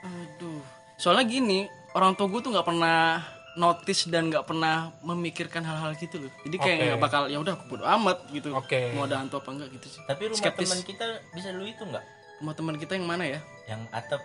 Aduh. 0.01 0.65
Soalnya 0.97 1.29
gini, 1.29 1.69
orang 1.93 2.17
tua 2.17 2.29
gue 2.33 2.41
tuh 2.41 2.53
nggak 2.53 2.65
pernah 2.65 3.21
notice 3.59 4.09
dan 4.09 4.31
nggak 4.33 4.47
pernah 4.47 4.95
memikirkan 5.05 5.61
hal-hal 5.61 5.93
gitu 6.01 6.17
loh. 6.17 6.33
Jadi 6.49 6.57
kayak 6.57 6.77
nggak 6.97 7.01
bakal 7.03 7.23
ya 7.29 7.37
udah 7.37 7.55
bodo 7.69 7.85
amat 7.85 8.25
gitu. 8.33 8.57
Oke. 8.57 8.95
Mau 8.97 9.05
ada 9.05 9.21
hantu 9.21 9.43
apa 9.43 9.51
enggak 9.53 9.69
gitu 9.77 9.87
sih. 9.91 10.01
tapi 10.09 10.33
rumah 10.33 10.39
Skeptis. 10.41 10.69
teman 10.71 10.81
kita 10.87 11.07
bisa 11.37 11.49
lu 11.53 11.65
itu 11.67 11.83
nggak 11.85 12.05
Rumah 12.41 12.55
teman 12.57 12.77
kita 12.81 12.97
yang 12.97 13.05
mana 13.05 13.25
ya? 13.29 13.41
yang 13.69 13.85
atap 13.93 14.23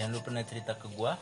yang 0.00 0.08
lu 0.08 0.24
pernah 0.24 0.40
cerita 0.40 0.72
ke 0.72 0.88
gua 0.88 1.20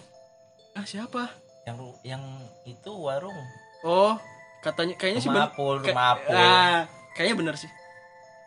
Ah 0.73 0.87
siapa? 0.87 1.27
yang 1.67 1.77
yang 2.07 2.23
itu 2.65 2.91
warung 2.95 3.35
Oh, 3.83 4.15
katanya 4.63 4.95
kayaknya 4.95 5.21
sih 5.21 5.29
rumah 5.29 5.43
ben- 5.43 5.51
apul 5.51 5.75
kayak- 5.77 5.91
rumah 5.91 6.07
apul 6.13 6.35
Ah, 6.35 6.81
kayaknya 7.13 7.37
bener 7.37 7.55
sih. 7.57 7.71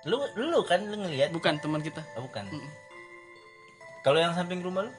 lu 0.04 0.16
lu 0.36 0.60
kan 0.64 0.80
lu 0.80 0.96
ngelihat 0.98 1.30
Bukan 1.30 1.58
teman 1.58 1.80
kita. 1.80 2.00
Oh, 2.14 2.24
bukan 2.24 2.46
Mm-mm. 2.46 2.70
kalau 4.02 4.18
yang 4.18 4.32
samping 4.32 4.60
rumah 4.60 4.82
lu 4.82 4.92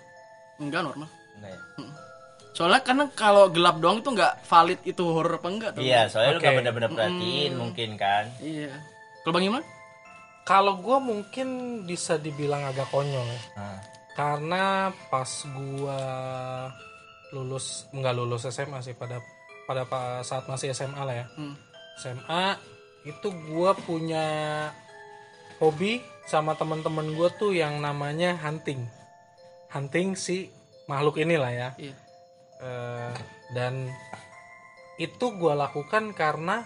Enggak 0.58 0.82
normal. 0.82 1.08
enggak 1.34 1.52
ya 1.52 1.60
Soalnya 2.50 2.80
karena 2.80 3.04
kalau 3.10 3.48
gelap 3.48 3.76
doang 3.76 3.98
itu 3.98 4.08
nggak 4.08 4.40
valid 4.42 4.80
itu 4.82 5.02
horor 5.02 5.36
apa 5.36 5.44
enggak 5.46 5.70
tuh. 5.72 5.80
iya 5.80 6.04
soalnya 6.06 6.30
lu 6.30 6.38
Oke. 6.38 6.46
gak 6.46 6.56
bener-bener 6.56 6.90
perhatiin 6.90 7.52
mungkin 7.54 7.90
kan 7.94 8.24
Iya. 8.38 8.72
Kalau 9.20 9.32
Bang 9.32 9.44
Iman? 9.44 9.64
Kalau 10.42 10.72
gua 10.76 10.96
mungkin 10.98 11.48
bisa 11.82 12.16
dibilang 12.16 12.62
agak 12.62 12.86
konyol 12.88 13.26
ya. 13.26 13.40
nah, 13.54 13.78
Karena 14.12 14.64
pas 15.06 15.28
gua 15.46 16.00
lulus 17.28 17.66
nggak 17.90 18.14
lulus 18.14 18.46
SMA 18.46 18.80
sih 18.80 18.94
pada 18.94 19.18
pada 19.66 19.84
pa- 19.84 20.22
saat 20.22 20.46
masih 20.46 20.70
SMA 20.70 20.98
lah 20.98 21.16
ya. 21.16 21.26
Hmm. 21.34 21.54
SMA 21.96 22.44
itu 23.04 23.28
gua 23.46 23.74
punya 23.74 24.24
hobi 25.56 25.98
sama 26.24 26.54
teman-teman 26.54 27.12
gua 27.12 27.30
tuh 27.30 27.50
yang 27.50 27.78
namanya 27.78 28.34
hunting. 28.36 28.86
Hunting 29.68 30.14
si 30.14 30.48
makhluk 30.84 31.18
inilah 31.18 31.50
ya. 31.50 31.68
Iya. 31.76 31.94
Eh, 32.56 33.12
dan 33.52 33.90
itu 34.96 35.26
gua 35.34 35.52
lakukan 35.54 36.10
karena 36.12 36.64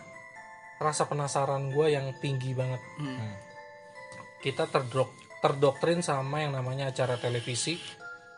rasa 0.79 1.05
penasaran 1.05 1.71
gua 1.71 1.89
yang 1.89 2.15
tinggi 2.17 2.55
banget 2.55 2.81
Hmm. 2.97 3.35
kita 4.39 4.65
terdok 4.65 5.11
terdoktrin 5.41 6.01
sama 6.01 6.41
yang 6.41 6.55
namanya 6.55 6.89
acara 6.89 7.17
televisi 7.17 7.77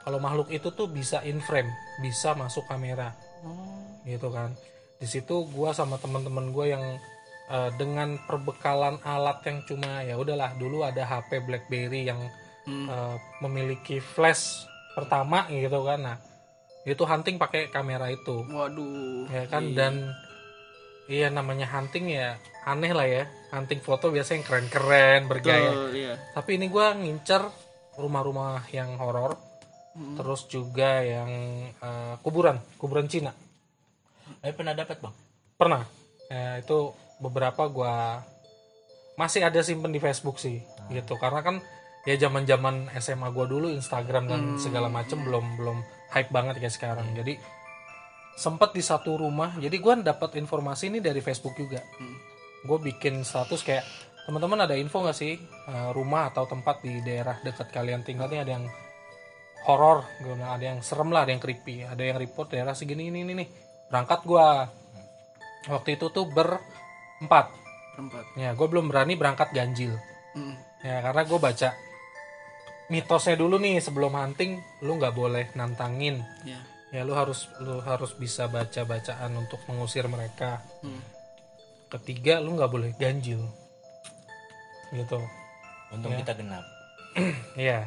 kalau 0.00 0.19
makhluk 0.19 0.50
itu 0.50 0.73
tuh 0.73 0.88
bisa 0.88 1.23
in 1.23 1.38
frame 1.38 1.71
bisa 2.00 2.35
masuk 2.35 2.64
kamera 2.64 3.14
Oh. 3.42 3.72
Gitu 4.04 4.28
kan 4.28 4.54
di 4.97 5.04
situ 5.04 5.47
gua 5.49 5.71
sama 5.71 5.97
teman-teman 5.97 6.50
gua 6.50 6.66
yang 6.68 6.85
eh, 7.44 7.71
dengan 7.75 8.16
perbekalan 8.23 9.02
alat 9.02 9.42
yang 9.42 9.59
cuma 9.62 10.00
ya 10.00 10.14
udahlah 10.14 10.54
dulu 10.54 10.82
ada 10.82 11.02
HP 11.02 11.42
BlackBerry 11.42 12.06
yang 12.06 12.21
Hmm. 12.62 12.87
eh, 12.87 13.16
memiliki 13.42 13.99
flash 13.99 14.62
pertama 14.94 15.50
gitu 15.50 15.82
kan 15.82 15.99
nah 15.99 16.16
itu 16.82 17.02
hunting 17.02 17.35
pakai 17.35 17.66
kamera 17.66 18.06
itu 18.06 18.47
Waduh. 18.47 19.26
ya 19.26 19.47
kan 19.47 19.66
Iya. 19.66 19.75
dan 19.75 19.94
iya 21.06 21.26
namanya 21.26 21.66
hunting 21.68 22.06
ya 22.09 22.38
aneh 22.62 22.94
lah 22.94 23.02
ya 23.04 23.25
hunting 23.50 23.82
foto 23.82 24.09
biasanya 24.09 24.38
yang 24.38 24.47
keren-keren 24.47 25.21
bergaya 25.26 25.71
Betul, 25.75 25.90
iya. 25.97 26.14
tapi 26.30 26.50
ini 26.54 26.66
gua 26.66 26.94
ngincer 26.94 27.42
rumah-rumah 27.99 28.62
yang 28.71 28.94
horor 28.94 29.35
Hmm. 29.92 30.16
terus 30.16 30.47
juga 30.47 31.02
yang 31.02 31.28
eh, 31.68 32.14
kuburan 32.23 32.56
kuburan 32.78 33.11
Cina 33.11 33.28
eh 34.43 34.52
pernah 34.55 34.75
dapat 34.75 34.99
bang? 34.99 35.14
Pernah. 35.57 35.83
Ya, 36.33 36.59
itu 36.61 36.97
beberapa 37.21 37.69
gua 37.69 38.25
masih 39.21 39.45
ada 39.45 39.61
simpen 39.61 39.93
di 39.93 40.00
Facebook 40.00 40.41
sih 40.41 40.62
gitu. 40.91 41.21
Karena 41.21 41.45
kan 41.45 41.57
ya 42.09 42.19
zaman 42.19 42.49
zaman 42.49 42.91
SMA 42.99 43.29
gua 43.31 43.47
dulu 43.47 43.71
Instagram 43.71 44.25
dan 44.26 44.41
segala 44.59 44.88
macem 44.91 45.21
belum 45.23 45.61
belum 45.61 45.79
hype 46.14 46.31
banget 46.33 46.59
kayak 46.59 46.75
sekarang. 46.75 47.07
Jadi 47.14 47.37
sempat 48.35 48.73
di 48.73 48.83
satu 48.83 49.21
rumah. 49.21 49.55
Jadi 49.61 49.76
gua 49.79 49.99
dapat 50.00 50.41
informasi 50.41 50.88
ini 50.88 50.99
dari 50.99 51.21
Facebook 51.21 51.57
juga. 51.59 51.83
Hmm. 51.99 52.31
gue 52.62 52.79
bikin 52.79 53.26
status 53.26 53.67
kayak 53.67 53.83
teman-teman 54.23 54.62
ada 54.62 54.79
info 54.79 55.02
nggak 55.02 55.19
sih 55.19 55.35
eh, 55.43 55.91
rumah 55.91 56.31
atau 56.31 56.47
tempat 56.47 56.79
di 56.79 57.02
daerah 57.02 57.35
dekat 57.43 57.75
kalian? 57.75 58.07
Tinggal 58.07 58.31
nih 58.31 58.38
ada 58.38 58.50
yang 58.55 58.71
horor 59.67 60.02
nah, 60.38 60.59
ada 60.59 60.75
yang 60.75 60.79
serem 60.83 61.11
lah 61.14 61.23
ada 61.26 61.33
yang 61.35 61.43
creepy 61.43 61.87
ada 61.87 62.02
yang 62.02 62.19
report 62.19 62.50
daerah 62.50 62.75
segini 62.75 63.11
ini 63.11 63.23
ini 63.23 63.33
nih 63.38 63.49
berangkat 63.93 64.25
gua 64.25 64.73
waktu 65.69 65.95
itu 65.95 66.09
tuh 66.09 66.25
berempat 66.27 67.53
ya 68.35 68.51
gue 68.51 68.67
belum 68.67 68.89
berani 68.89 69.15
berangkat 69.15 69.53
ganjil 69.53 69.95
Hmm. 70.33 70.57
ya 70.81 71.05
karena 71.05 71.23
gue 71.23 71.37
baca 71.37 71.77
mitosnya 72.89 73.37
dulu 73.37 73.61
nih 73.61 73.79
sebelum 73.79 74.17
hunting 74.17 74.57
lu 74.81 74.97
nggak 74.97 75.13
boleh 75.13 75.53
nantangin 75.53 76.25
Iya. 76.43 76.57
ya 76.89 77.01
lu 77.05 77.13
harus 77.13 77.53
lu 77.61 77.85
harus 77.85 78.17
bisa 78.17 78.49
baca 78.49 78.81
bacaan 78.83 79.37
untuk 79.37 79.61
mengusir 79.69 80.09
mereka 80.09 80.65
Hmm. 80.81 81.05
ketiga 81.91 82.41
lu 82.41 82.57
nggak 82.57 82.73
boleh 82.73 82.91
ganjil 82.97 83.45
gitu 84.89 85.21
untung 85.91 86.17
Ya. 86.17 86.25
kita 86.25 86.33
genap 86.35 86.65
Iya. 87.61 87.85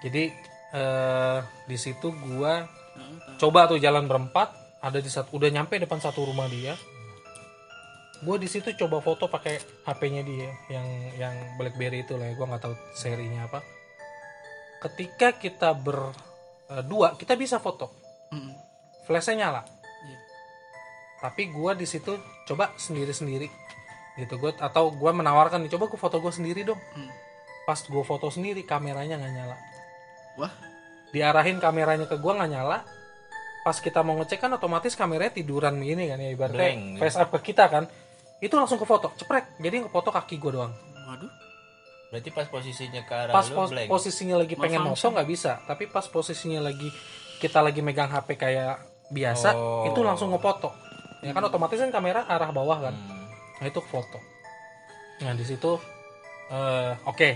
Jadi 0.00 0.32
eh 0.72 1.38
di 1.68 1.76
situ 1.76 2.08
gua 2.16 2.64
Nah, 2.90 3.36
coba 3.36 3.64
tuh 3.64 3.76
jalan 3.76 4.04
berempat, 4.04 4.50
ada 4.80 4.98
di 4.98 5.10
satu 5.12 5.36
udah 5.36 5.52
nyampe 5.52 5.76
depan 5.76 6.00
satu 6.00 6.24
rumah 6.24 6.48
dia. 6.48 6.72
Gua 8.20 8.36
di 8.36 8.48
situ 8.48 8.72
coba 8.76 9.00
foto 9.00 9.28
pakai 9.32 9.60
HP-nya 9.88 10.22
dia 10.24 10.52
yang 10.68 10.86
yang 11.16 11.34
BlackBerry 11.56 12.04
itu 12.04 12.16
lah 12.20 12.28
ya, 12.28 12.34
gua 12.36 12.46
nggak 12.52 12.62
tahu 12.64 12.74
serinya 12.96 13.48
apa. 13.48 13.60
Ketika 14.80 15.36
kita 15.36 15.72
berdua, 15.76 17.16
kita 17.16 17.36
bisa 17.36 17.60
foto. 17.60 17.92
Hmm. 18.32 18.52
Flashnya 19.04 19.48
nyala. 19.48 19.62
Iya. 20.04 20.18
Tapi 21.24 21.48
gua 21.52 21.72
di 21.76 21.84
situ 21.88 22.16
coba 22.48 22.72
sendiri-sendiri 22.76 23.48
gitu 24.20 24.36
gua 24.36 24.52
atau 24.60 24.92
gua 24.92 25.16
menawarkan 25.16 25.64
coba 25.72 25.88
gua 25.88 26.00
foto 26.00 26.20
gua 26.20 26.32
sendiri 26.32 26.64
dong. 26.64 26.80
Hmm. 26.96 27.08
Pas 27.64 27.80
gua 27.88 28.04
foto 28.04 28.28
sendiri 28.28 28.64
kameranya 28.64 29.16
nggak 29.16 29.32
nyala. 29.32 29.56
Wah. 30.40 30.52
diarahin 31.10 31.58
kameranya 31.58 32.06
ke 32.06 32.14
gua 32.22 32.38
nggak 32.38 32.52
nyala 32.54 32.86
pas 33.60 33.76
kita 33.76 34.00
mau 34.00 34.16
ngecek 34.16 34.38
kan 34.38 34.50
otomatis 34.50 34.92
kameranya 34.92 35.32
tiduran 35.32 35.76
begini 35.76 36.08
kan 36.08 36.16
ya 36.16 36.30
ibaratnya 36.30 36.58
Blank, 36.58 36.80
gitu. 36.86 36.98
face 36.98 37.16
up 37.16 37.28
ke 37.30 37.40
kita 37.46 37.64
kan. 37.66 37.84
Itu 38.38 38.56
langsung 38.56 38.76
ke 38.76 38.84
foto 38.84 39.12
ceprek. 39.14 39.56
Jadi 39.56 39.84
ke 39.84 39.88
foto 39.88 40.08
kaki 40.08 40.36
gua 40.36 40.52
doang. 40.54 40.72
Waduh. 41.04 41.32
berarti 42.06 42.26
pas 42.28 42.42
posisinya 42.44 43.00
ke 43.00 43.14
arah 43.14 43.30
pas 43.30 43.46
lu 43.46 43.54
pos- 43.54 43.70
blank 43.70 43.86
posisinya 43.86 44.34
lagi 44.34 44.54
pengen 44.54 44.82
foto 44.84 45.06
nggak 45.10 45.28
bisa. 45.28 45.62
Tapi 45.62 45.86
pas 45.86 46.02
posisinya 46.02 46.58
lagi 46.60 46.90
kita 47.38 47.60
lagi 47.60 47.78
megang 47.80 48.08
HP 48.08 48.34
kayak 48.34 48.82
biasa 49.08 49.54
Oh. 49.54 49.86
itu 49.86 50.00
langsung 50.00 50.28
ngefoto 50.28 50.74
ya 51.20 51.30
kan 51.30 51.42
otomatis 51.42 51.76
kan 51.76 51.88
kamera 51.88 52.24
arah 52.24 52.50
bawah 52.50 52.80
kan. 52.80 52.94
Hmm. 52.94 53.30
nah 53.56 53.66
itu 53.66 53.78
foto. 53.80 54.18
Nah 55.20 55.32
di 55.32 55.44
situ 55.44 55.78
eh, 56.48 56.92
oke. 57.04 57.30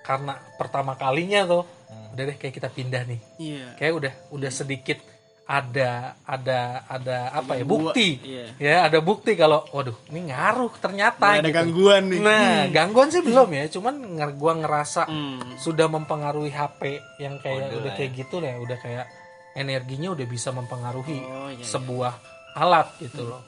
Karena 0.00 0.36
pertama 0.54 0.94
kalinya 0.94 1.42
tuh 1.44 1.64
Hmm. 1.84 2.12
udah 2.12 2.24
deh 2.24 2.36
kayak 2.36 2.54
kita 2.54 2.68
pindah 2.68 3.02
nih. 3.04 3.20
Iya. 3.36 3.66
kayak 3.74 3.92
udah 3.94 4.12
udah 4.30 4.50
sedikit 4.52 5.02
ada 5.44 6.16
ada 6.24 6.60
ada 6.88 7.18
apa 7.30 7.52
ya 7.54 7.68
bukti 7.68 8.16
Iya. 8.16 8.44
ya 8.56 8.76
ada 8.88 8.98
bukti 8.98 9.36
kalau 9.36 9.60
waduh 9.70 9.92
ini 10.08 10.32
ngaruh 10.32 10.72
ternyata 10.78 11.36
ada 11.36 11.44
gitu. 11.44 11.52
gangguan 11.52 12.08
nih. 12.08 12.18
nah 12.18 12.64
gangguan 12.72 13.12
sih 13.12 13.20
belum 13.20 13.52
ya 13.52 13.68
cuman 13.68 13.94
gua 14.34 14.52
ngerasa 14.56 15.04
Hmm. 15.04 15.60
sudah 15.60 15.84
mempengaruhi 15.86 16.48
HP 16.48 16.80
yang 17.18 17.36
kayak 17.38 17.76
udah 17.76 17.92
kayak 17.92 18.12
gitu 18.16 18.40
lah 18.40 18.56
ya 18.56 18.58
udah 18.58 18.78
kayak 18.78 19.06
energinya 19.52 20.16
udah 20.16 20.24
bisa 20.24 20.48
mempengaruhi 20.48 21.20
Oh 21.20 21.52
iya. 21.52 21.60
iya. 21.60 21.64
sebuah 21.66 22.12
alat 22.56 22.88
gitu 22.98 23.28
loh 23.28 23.44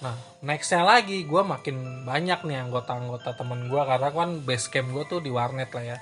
nah 0.00 0.12
nextnya 0.40 0.80
lagi 0.80 1.24
gue 1.24 1.42
makin 1.42 1.76
banyak 2.04 2.40
nih 2.42 2.56
anggota-anggota 2.58 3.36
temen 3.36 3.68
gue 3.68 3.80
karena 3.80 4.08
kan 4.08 4.40
base 4.40 4.68
camp 4.68 4.88
gue 4.90 5.04
tuh 5.06 5.20
di 5.20 5.28
warnet 5.28 5.68
lah 5.70 5.84
ya 5.86 5.96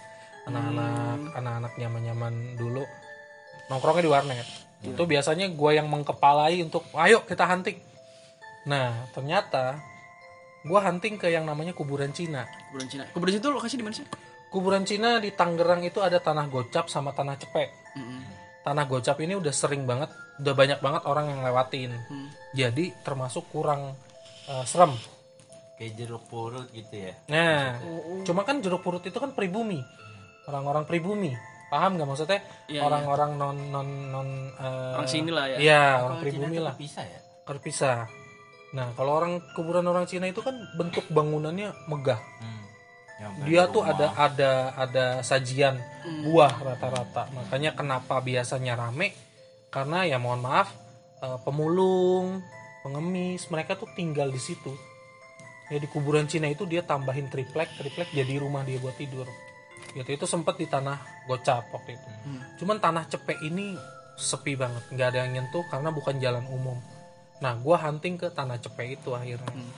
anak-anak 0.46 1.34
anak-anak 1.34 1.72
nyaman-nyaman 1.76 2.34
dulu 2.54 2.82
nongkrongnya 3.66 4.02
di 4.02 4.10
warnet 4.10 4.48
itu 4.82 5.02
biasanya 5.02 5.50
gue 5.50 5.70
yang 5.74 5.90
mengkepalai 5.90 6.62
untuk 6.62 6.86
ayo 6.94 7.26
kita 7.26 7.46
hunting. 7.46 7.78
Nah 8.70 9.08
ternyata 9.10 9.78
gue 10.62 10.78
hunting 10.78 11.18
ke 11.18 11.30
yang 11.30 11.46
namanya 11.46 11.74
kuburan 11.74 12.14
Cina. 12.14 12.46
Kuburan 12.70 12.86
Cina. 12.86 13.04
Kuburan 13.10 13.32
Cina 13.34 13.42
itu 13.42 13.50
lokasi 13.50 13.74
di 13.78 13.84
mana 13.86 13.96
sih? 13.98 14.06
kuburan 14.48 14.84
Cina 14.88 15.20
di 15.20 15.30
Tangerang 15.32 15.84
itu 15.84 16.00
ada 16.00 16.18
tanah 16.18 16.48
gocap 16.48 16.88
sama 16.88 17.12
tanah 17.12 17.36
cepek 17.36 17.68
Mm-mm. 18.00 18.20
tanah 18.64 18.84
gocap 18.88 19.20
ini 19.20 19.36
udah 19.36 19.52
sering 19.52 19.84
banget 19.84 20.08
udah 20.40 20.54
banyak 20.54 20.78
banget 20.80 21.02
orang 21.04 21.26
yang 21.34 21.40
lewatin. 21.42 21.92
Hmm. 22.08 22.28
jadi 22.54 22.94
termasuk 23.02 23.50
kurang 23.52 23.92
eh, 24.48 24.64
serem. 24.64 24.94
Kayak 25.78 25.94
jeruk 25.94 26.24
purut 26.26 26.66
gitu 26.74 26.90
ya 26.90 27.14
nah 27.30 27.78
cuma 28.26 28.42
kan 28.42 28.58
jeruk 28.58 28.82
purut 28.82 29.04
itu 29.06 29.14
kan 29.20 29.30
pribumi. 29.30 29.78
Orang-orang 30.48 30.88
pribumi 30.88 31.36
paham 31.68 31.96
nggak? 31.96 32.08
Maksudnya 32.08 32.40
Iya, 32.66 32.80
orang-orang 32.84 33.30
non 33.36 33.56
non 33.70 33.88
non 34.10 34.28
eh, 34.52 34.94
Orang 34.96 35.08
sini 35.08 35.30
lah 35.32 35.44
ya. 35.48 35.56
iya 35.56 35.82
orang 36.00 36.18
pribumi 36.20 36.58
lah. 36.58 36.74
bisa 36.74 37.00
ya? 37.00 37.20
Terpisah. 37.44 38.04
Nah 38.76 38.92
kalau 38.92 39.16
orang 39.16 39.40
kuburan 39.52 39.84
orang 39.84 40.04
Cina 40.04 40.28
itu 40.28 40.40
kan 40.40 40.52
bentuk 40.76 41.08
bangunannya 41.08 41.72
megah. 41.88 42.20
Hmm. 42.40 42.64
Yang 43.18 43.32
dia 43.44 43.62
rumah. 43.64 43.74
tuh 43.74 43.82
ada 43.82 44.06
ada 44.14 44.50
ada 44.76 45.04
sajian 45.20 45.74
buah 46.24 46.54
rata-rata. 46.54 47.26
Makanya 47.32 47.72
kenapa 47.72 48.20
biasanya 48.20 48.76
rame? 48.76 49.16
Karena 49.68 50.04
ya 50.04 50.16
mohon 50.16 50.40
maaf 50.40 50.68
eh, 51.18 51.38
pemulung 51.42 52.40
pengemis 52.80 53.48
mereka 53.48 53.74
tuh 53.74 53.88
tinggal 53.92 54.28
di 54.28 54.38
situ. 54.38 54.70
Ya 55.68 55.76
di 55.76 55.84
kuburan 55.84 56.24
Cina 56.24 56.48
itu 56.48 56.64
dia 56.64 56.80
tambahin 56.80 57.28
triplek 57.28 57.68
triplek 57.76 58.08
jadi 58.10 58.40
rumah 58.40 58.64
dia 58.64 58.80
buat 58.80 58.96
tidur 58.96 59.28
gitu 59.92 60.08
itu 60.08 60.24
sempat 60.24 60.56
di 60.56 60.66
tanah 60.66 60.96
gocap 61.26 61.68
waktu 61.70 61.94
itu 61.94 62.08
Hmm. 62.18 62.40
cuman 62.56 62.76
tanah 62.78 63.04
cepek 63.06 63.38
ini 63.42 63.72
sepi 64.14 64.52
banget 64.54 64.84
nggak 64.90 65.08
ada 65.08 65.18
yang 65.22 65.32
nyentuh 65.34 65.62
karena 65.66 65.88
bukan 65.88 66.18
jalan 66.18 66.44
umum 66.44 66.76
nah 67.38 67.54
gua 67.54 67.78
hunting 67.78 68.16
ke 68.16 68.28
tanah 68.28 68.58
cepek 68.58 68.98
itu 68.98 69.14
akhirnya 69.14 69.48
Hmm. 69.48 69.70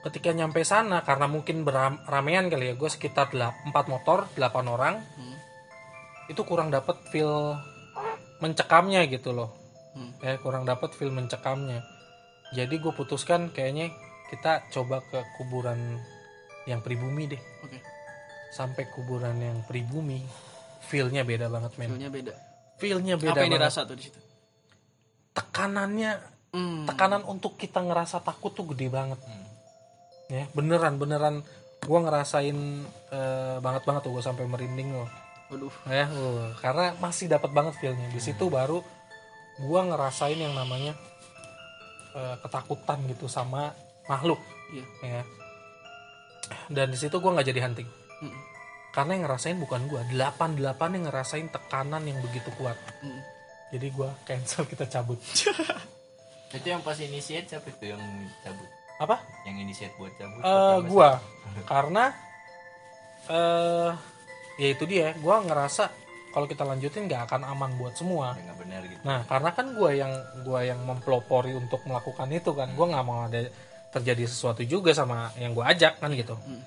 ketika 0.00 0.32
nyampe 0.32 0.62
sana 0.62 1.02
karena 1.02 1.26
mungkin 1.26 1.60
beram- 1.60 2.00
ramean 2.06 2.48
kali 2.48 2.72
ya 2.72 2.74
gue 2.74 2.88
sekitar 2.88 3.28
4 3.30 3.84
motor 3.86 4.24
8 4.32 4.64
orang 4.64 4.96
Hmm. 4.96 5.36
itu 6.26 6.40
kurang 6.42 6.70
dapet 6.70 6.96
feel 7.10 7.58
mencekamnya 8.38 9.04
gitu 9.06 9.32
loh 9.32 9.50
Hmm. 9.92 10.14
ya 10.22 10.38
kurang 10.38 10.64
dapet 10.64 10.94
feel 10.94 11.10
mencekamnya 11.10 11.82
jadi 12.50 12.70
gue 12.72 12.92
putuskan 12.92 13.50
kayaknya 13.50 13.90
kita 14.30 14.62
coba 14.70 15.02
ke 15.02 15.18
kuburan 15.34 15.98
yang 16.62 16.78
pribumi 16.80 17.26
deh. 17.26 17.42
Sampai 18.50 18.90
kuburan 18.90 19.38
yang 19.38 19.62
pribumi 19.64 20.20
feelnya 20.82 21.22
beda 21.22 21.46
banget 21.46 21.72
men 21.76 21.88
Feelnya 21.90 22.10
beda. 22.10 22.32
feelnya 22.76 23.14
beda 23.14 23.30
Apa 23.30 23.40
yang 23.40 23.50
banget 23.50 23.60
dirasa 23.62 23.80
tuh 23.84 23.94
di 23.94 24.04
situ? 24.04 24.20
tekanannya 25.30 26.12
Hmm. 26.50 26.82
tekanan 26.82 27.22
untuk 27.24 27.54
kita 27.54 27.78
ngerasa 27.78 28.18
takut 28.20 28.50
tuh 28.50 28.66
gede 28.66 28.90
banget 28.90 29.22
Hmm. 29.22 29.46
ya 30.28 30.44
beneran 30.50 30.98
beneran 30.98 31.46
gue 31.78 31.98
ngerasain 32.00 32.58
eh, 33.08 33.56
banget 33.58 33.86
banget 33.86 34.02
tuh 34.02 34.12
gue 34.12 34.20
sampai 34.20 34.44
merinding 34.44 34.90
loh 34.92 35.06
Waduh. 35.46 35.70
ya 35.86 36.06
uh, 36.06 36.50
karena 36.58 36.94
masih 36.98 37.26
dapat 37.26 37.50
banget 37.50 37.78
feelnya 37.78 38.06
di 38.08 38.18
situ 38.18 38.46
baru 38.46 38.82
gue 39.58 39.80
ngerasain 39.84 40.34
yang 40.34 40.50
namanya 40.52 40.98
eh, 42.12 42.36
ketakutan 42.40 42.98
gitu 43.06 43.26
sama 43.26 43.70
makhluk 44.06 44.42
Iya. 44.70 44.86
ya 45.02 45.22
dan 46.68 46.90
di 46.90 46.98
situ 46.98 47.14
gue 47.14 47.30
nggak 47.30 47.46
jadi 47.46 47.60
hunting 47.62 47.86
Hmm. 48.20 48.36
karena 48.90 49.16
yang 49.16 49.24
ngerasain 49.24 49.56
bukan 49.56 49.80
gue 49.88 50.02
delapan 50.12 50.52
delapan 50.52 50.88
yang 50.98 51.04
ngerasain 51.08 51.48
tekanan 51.48 52.02
yang 52.04 52.18
begitu 52.20 52.52
kuat. 52.60 52.76
Hmm. 53.00 53.20
jadi 53.72 53.86
gue 53.88 54.10
cancel 54.28 54.66
kita 54.68 54.84
cabut. 54.86 55.18
Itu 56.50 56.66
yang 56.66 56.82
pas 56.82 56.98
initiate 56.98 57.46
siapa 57.46 57.70
itu 57.70 57.94
yang 57.94 58.02
cabut? 58.42 58.66
Apa? 58.98 59.16
Yang 59.46 59.56
initiate 59.62 59.94
buat 59.94 60.12
cabut? 60.18 60.42
Eh 60.42 60.44
pertama 60.44 60.88
gua. 60.90 61.10
karena 61.70 62.04
eh 63.30 63.90
ya 64.58 64.68
itu 64.74 64.84
dia 64.90 65.14
gua 65.22 65.46
ngerasa 65.46 65.88
kalau 66.34 66.46
kita 66.46 66.66
lanjutin 66.66 67.06
nggak 67.06 67.30
akan 67.30 67.42
aman 67.46 67.70
buat 67.78 67.94
semua. 67.94 68.34
Nggak 68.34 68.58
benar 68.58 68.82
gitu. 68.90 69.02
Nah 69.06 69.22
karena 69.30 69.50
kan 69.54 69.66
gua 69.78 69.90
yang 69.94 70.12
gua 70.42 70.60
yang 70.66 70.82
mempelopori 70.82 71.54
untuk 71.54 71.86
melakukan 71.86 72.26
itu 72.34 72.50
kan 72.50 72.74
gua 72.74 72.86
nggak 72.90 73.06
mau 73.06 73.30
ada 73.30 73.46
terjadi 73.94 74.26
sesuatu 74.26 74.66
juga 74.66 74.90
sama 74.90 75.30
yang 75.38 75.54
gua 75.54 75.70
ajak 75.70 76.02
kan 76.02 76.10
gitu. 76.14 76.34
Hmm. 76.34 76.62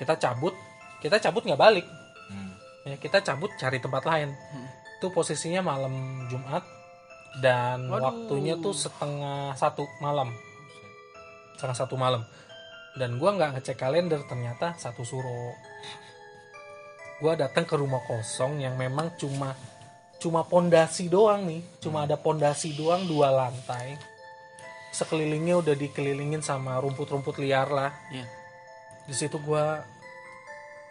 kita 0.00 0.16
cabut 0.16 0.56
kita 1.00 1.16
cabut 1.18 1.42
nggak 1.48 1.60
balik. 1.60 1.86
Hmm. 2.30 2.52
ya 2.86 2.96
kita 3.00 3.18
cabut 3.24 3.50
cari 3.58 3.80
tempat 3.80 4.04
lain. 4.06 4.30
Hmm. 4.30 4.68
itu 5.00 5.08
posisinya 5.08 5.64
malam 5.64 6.28
Jumat 6.28 6.60
dan 7.40 7.88
Waduh. 7.88 8.04
waktunya 8.04 8.58
tuh 8.60 8.76
setengah 8.76 9.56
satu 9.56 9.88
malam. 10.04 10.28
Setengah 11.56 11.76
satu 11.76 11.96
malam. 11.96 12.20
Dan 12.98 13.16
gua 13.16 13.32
nggak 13.32 13.60
ngecek 13.60 13.80
kalender 13.80 14.20
ternyata 14.28 14.76
satu 14.76 15.00
suro. 15.06 15.56
Gua 17.22 17.32
datang 17.32 17.64
ke 17.64 17.80
rumah 17.80 18.04
kosong 18.04 18.60
yang 18.60 18.76
memang 18.76 19.16
cuma 19.16 19.56
cuma 20.20 20.44
pondasi 20.44 21.08
doang 21.08 21.48
nih. 21.48 21.62
Cuma 21.80 22.04
ada 22.04 22.20
pondasi 22.20 22.76
doang 22.76 23.08
dua 23.08 23.32
lantai. 23.32 23.96
Sekelilingnya 24.90 25.64
udah 25.64 25.74
dikelilingin 25.78 26.42
sama 26.42 26.76
rumput-rumput 26.82 27.40
liar 27.40 27.70
lah. 27.72 27.92
Iya. 28.12 28.26
di 29.10 29.14
situ 29.16 29.42
gua 29.42 29.82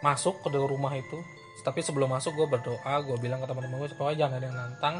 masuk 0.00 0.40
ke 0.44 0.48
dalam 0.52 0.68
rumah 0.68 0.92
itu. 0.96 1.20
Tapi 1.60 1.84
sebelum 1.84 2.08
masuk 2.08 2.32
gue 2.40 2.48
berdoa 2.48 2.94
gue 3.04 3.16
bilang 3.20 3.44
ke 3.44 3.46
teman-teman 3.48 3.84
gue 3.84 3.90
supaya 3.92 4.16
jangan 4.16 4.40
ada 4.40 4.46
yang 4.48 4.56
nantang. 4.56 4.96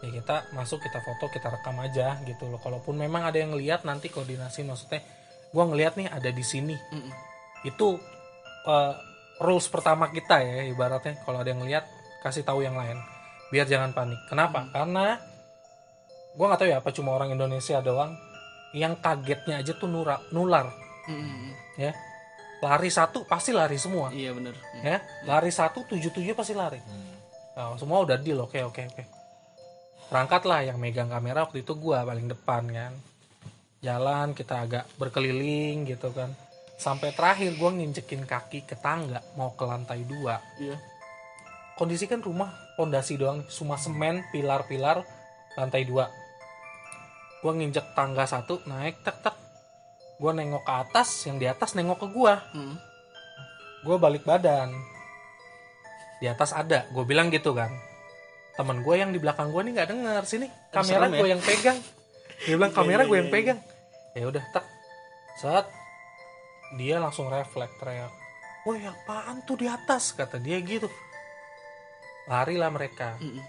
Ya 0.00 0.10
kita 0.10 0.36
masuk 0.56 0.82
kita 0.82 0.98
foto 1.04 1.30
kita 1.30 1.48
rekam 1.52 1.78
aja 1.78 2.18
gitu 2.26 2.50
loh. 2.50 2.58
Kalaupun 2.58 2.98
memang 2.98 3.22
ada 3.30 3.38
yang 3.38 3.54
lihat 3.54 3.86
nanti 3.86 4.10
koordinasi 4.10 4.66
maksudnya 4.66 5.02
gue 5.50 5.64
ngelihat 5.64 5.94
nih 5.98 6.08
ada 6.10 6.30
di 6.30 6.44
sini. 6.44 6.76
Hmm. 6.90 7.12
itu 7.60 8.00
eh, 8.64 8.94
rules 9.44 9.68
pertama 9.68 10.08
kita 10.10 10.42
ya 10.42 10.66
ibaratnya. 10.66 11.20
Kalau 11.22 11.44
ada 11.44 11.50
yang 11.52 11.62
lihat 11.62 11.86
kasih 12.24 12.42
tahu 12.42 12.64
yang 12.64 12.74
lain. 12.74 12.98
Biar 13.52 13.68
jangan 13.68 13.92
panik. 13.94 14.18
Kenapa? 14.26 14.66
Karena 14.72 15.20
gue 16.34 16.46
nggak 16.46 16.60
tahu 16.60 16.70
ya 16.72 16.78
apa 16.80 16.90
cuma 16.94 17.14
orang 17.14 17.36
Indonesia 17.36 17.82
doang 17.84 18.16
yang 18.72 18.96
kagetnya 19.02 19.60
aja 19.60 19.74
tuh 19.76 19.90
nura, 19.90 20.18
nular. 20.32 20.70
Hmm. 21.10 21.50
ya 21.74 21.90
lari 22.60 22.88
satu 22.88 23.24
pasti 23.24 23.50
lari 23.50 23.76
semua 23.76 24.08
Iya 24.10 24.32
bener. 24.32 24.52
Hmm. 24.52 24.82
ya 24.82 24.96
lari 25.24 25.48
satu 25.48 25.84
tujuh 25.84 26.10
tujuh 26.10 26.32
pasti 26.32 26.52
lari 26.52 26.80
Hmm. 26.80 27.08
Nah, 27.50 27.76
semua 27.76 28.00
udah 28.00 28.16
deal 28.16 28.38
oke 28.38 28.56
oke 28.62 28.82
oke 28.86 29.04
berangkat 30.06 30.42
lah 30.42 30.60
yang 30.62 30.76
megang 30.76 31.06
kamera 31.06 31.44
waktu 31.44 31.60
itu 31.60 31.72
gua 31.74 32.02
paling 32.02 32.26
depan 32.26 32.66
kan 32.66 32.92
jalan 33.78 34.32
kita 34.32 34.54
agak 34.60 34.84
berkeliling 34.96 35.84
gitu 35.84 36.10
kan 36.10 36.32
sampai 36.74 37.12
terakhir 37.12 37.54
gua 37.54 37.70
nginjekin 37.70 38.24
kaki 38.24 38.64
ke 38.64 38.74
tangga 38.74 39.20
mau 39.34 39.52
ke 39.52 39.62
lantai 39.62 40.02
dua 40.02 40.40
Iya. 40.56 40.76
kondisi 41.74 42.04
kan 42.04 42.20
rumah 42.20 42.48
pondasi 42.74 43.14
doang 43.14 43.44
cuma 43.46 43.76
semen 43.76 44.24
pilar-pilar 44.28 45.04
lantai 45.54 45.84
dua 45.84 46.08
gua 47.38 47.52
nginjek 47.52 47.92
tangga 47.92 48.24
satu 48.24 48.60
naik 48.64 49.00
tek 49.00 49.16
tek 49.20 49.36
gua 50.20 50.36
nengok 50.36 50.62
ke 50.62 50.72
atas 50.86 51.08
yang 51.24 51.40
di 51.40 51.48
atas 51.48 51.72
nengok 51.72 52.04
ke 52.04 52.08
gua. 52.12 52.44
Hmm. 52.52 52.76
gue 53.80 53.96
balik 53.96 54.28
badan. 54.28 54.76
Di 56.20 56.28
atas 56.28 56.52
ada 56.52 56.84
gue 56.92 57.00
bilang 57.08 57.32
gitu 57.32 57.56
kan. 57.56 57.72
Temen 58.52 58.84
gue 58.84 58.92
yang 58.92 59.08
di 59.08 59.16
belakang 59.16 59.48
gue 59.48 59.62
nih 59.64 59.72
nggak 59.72 59.88
denger. 59.88 60.22
Sini 60.28 60.52
kamera 60.68 61.08
serem 61.08 61.16
ya? 61.16 61.20
gue 61.24 61.28
yang 61.32 61.40
pegang. 61.40 61.78
Dia 62.44 62.54
bilang 62.60 62.72
Iya, 62.76 62.76
kamera 62.76 63.02
gue 63.08 63.16
iya, 63.16 63.20
yang 63.24 63.30
iya. 63.32 63.36
pegang. 63.40 63.58
Ya 64.12 64.24
udah 64.28 64.44
tak 64.52 64.64
saat 65.40 65.66
dia 66.76 67.00
langsung 67.00 67.32
refleks 67.32 67.72
teriak 67.80 68.12
woi 68.64 68.84
apaan 68.84 69.40
tuh 69.44 69.56
di 69.56 69.66
atas? 69.68 70.12
Kata 70.12 70.36
dia 70.36 70.60
gitu. 70.60 70.88
Larilah 72.28 72.70
mereka. 72.70 73.16
Hmm. 73.18 73.40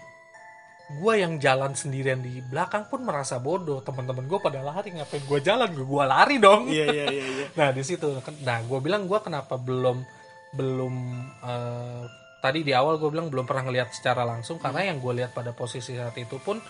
Gue 1.00 1.14
yang 1.16 1.40
jalan 1.40 1.72
sendirian 1.72 2.20
di 2.20 2.44
belakang 2.44 2.84
pun 2.90 3.06
merasa 3.06 3.40
bodoh 3.40 3.80
teman-teman 3.80 4.28
gue 4.28 4.38
pada 4.42 4.60
lari 4.60 4.92
ngapain 4.92 5.24
gue 5.24 5.40
jalan 5.40 5.70
gue 5.72 6.04
lari 6.04 6.36
dong 6.36 6.68
Iya 6.68 6.86
iya 6.92 7.04
iya. 7.08 7.24
iya. 7.24 7.46
Nah 7.58 7.68
di 7.72 7.82
situ, 7.84 8.08
nah 8.44 8.58
gue 8.60 8.78
bilang 8.84 9.08
gue 9.08 9.18
kenapa 9.24 9.56
belum 9.56 10.04
belum 10.52 10.94
eh, 11.40 12.02
tadi 12.44 12.60
di 12.60 12.72
awal 12.76 13.00
gue 13.00 13.08
bilang 13.08 13.32
belum 13.32 13.48
pernah 13.48 13.64
ngelihat 13.70 13.94
secara 13.94 14.26
langsung 14.26 14.60
karena 14.60 14.92
yang 14.92 15.00
gue 15.00 15.12
lihat 15.22 15.32
pada 15.32 15.56
posisi 15.56 15.96
saat 15.96 16.12
itu 16.18 16.36
pun 16.42 16.60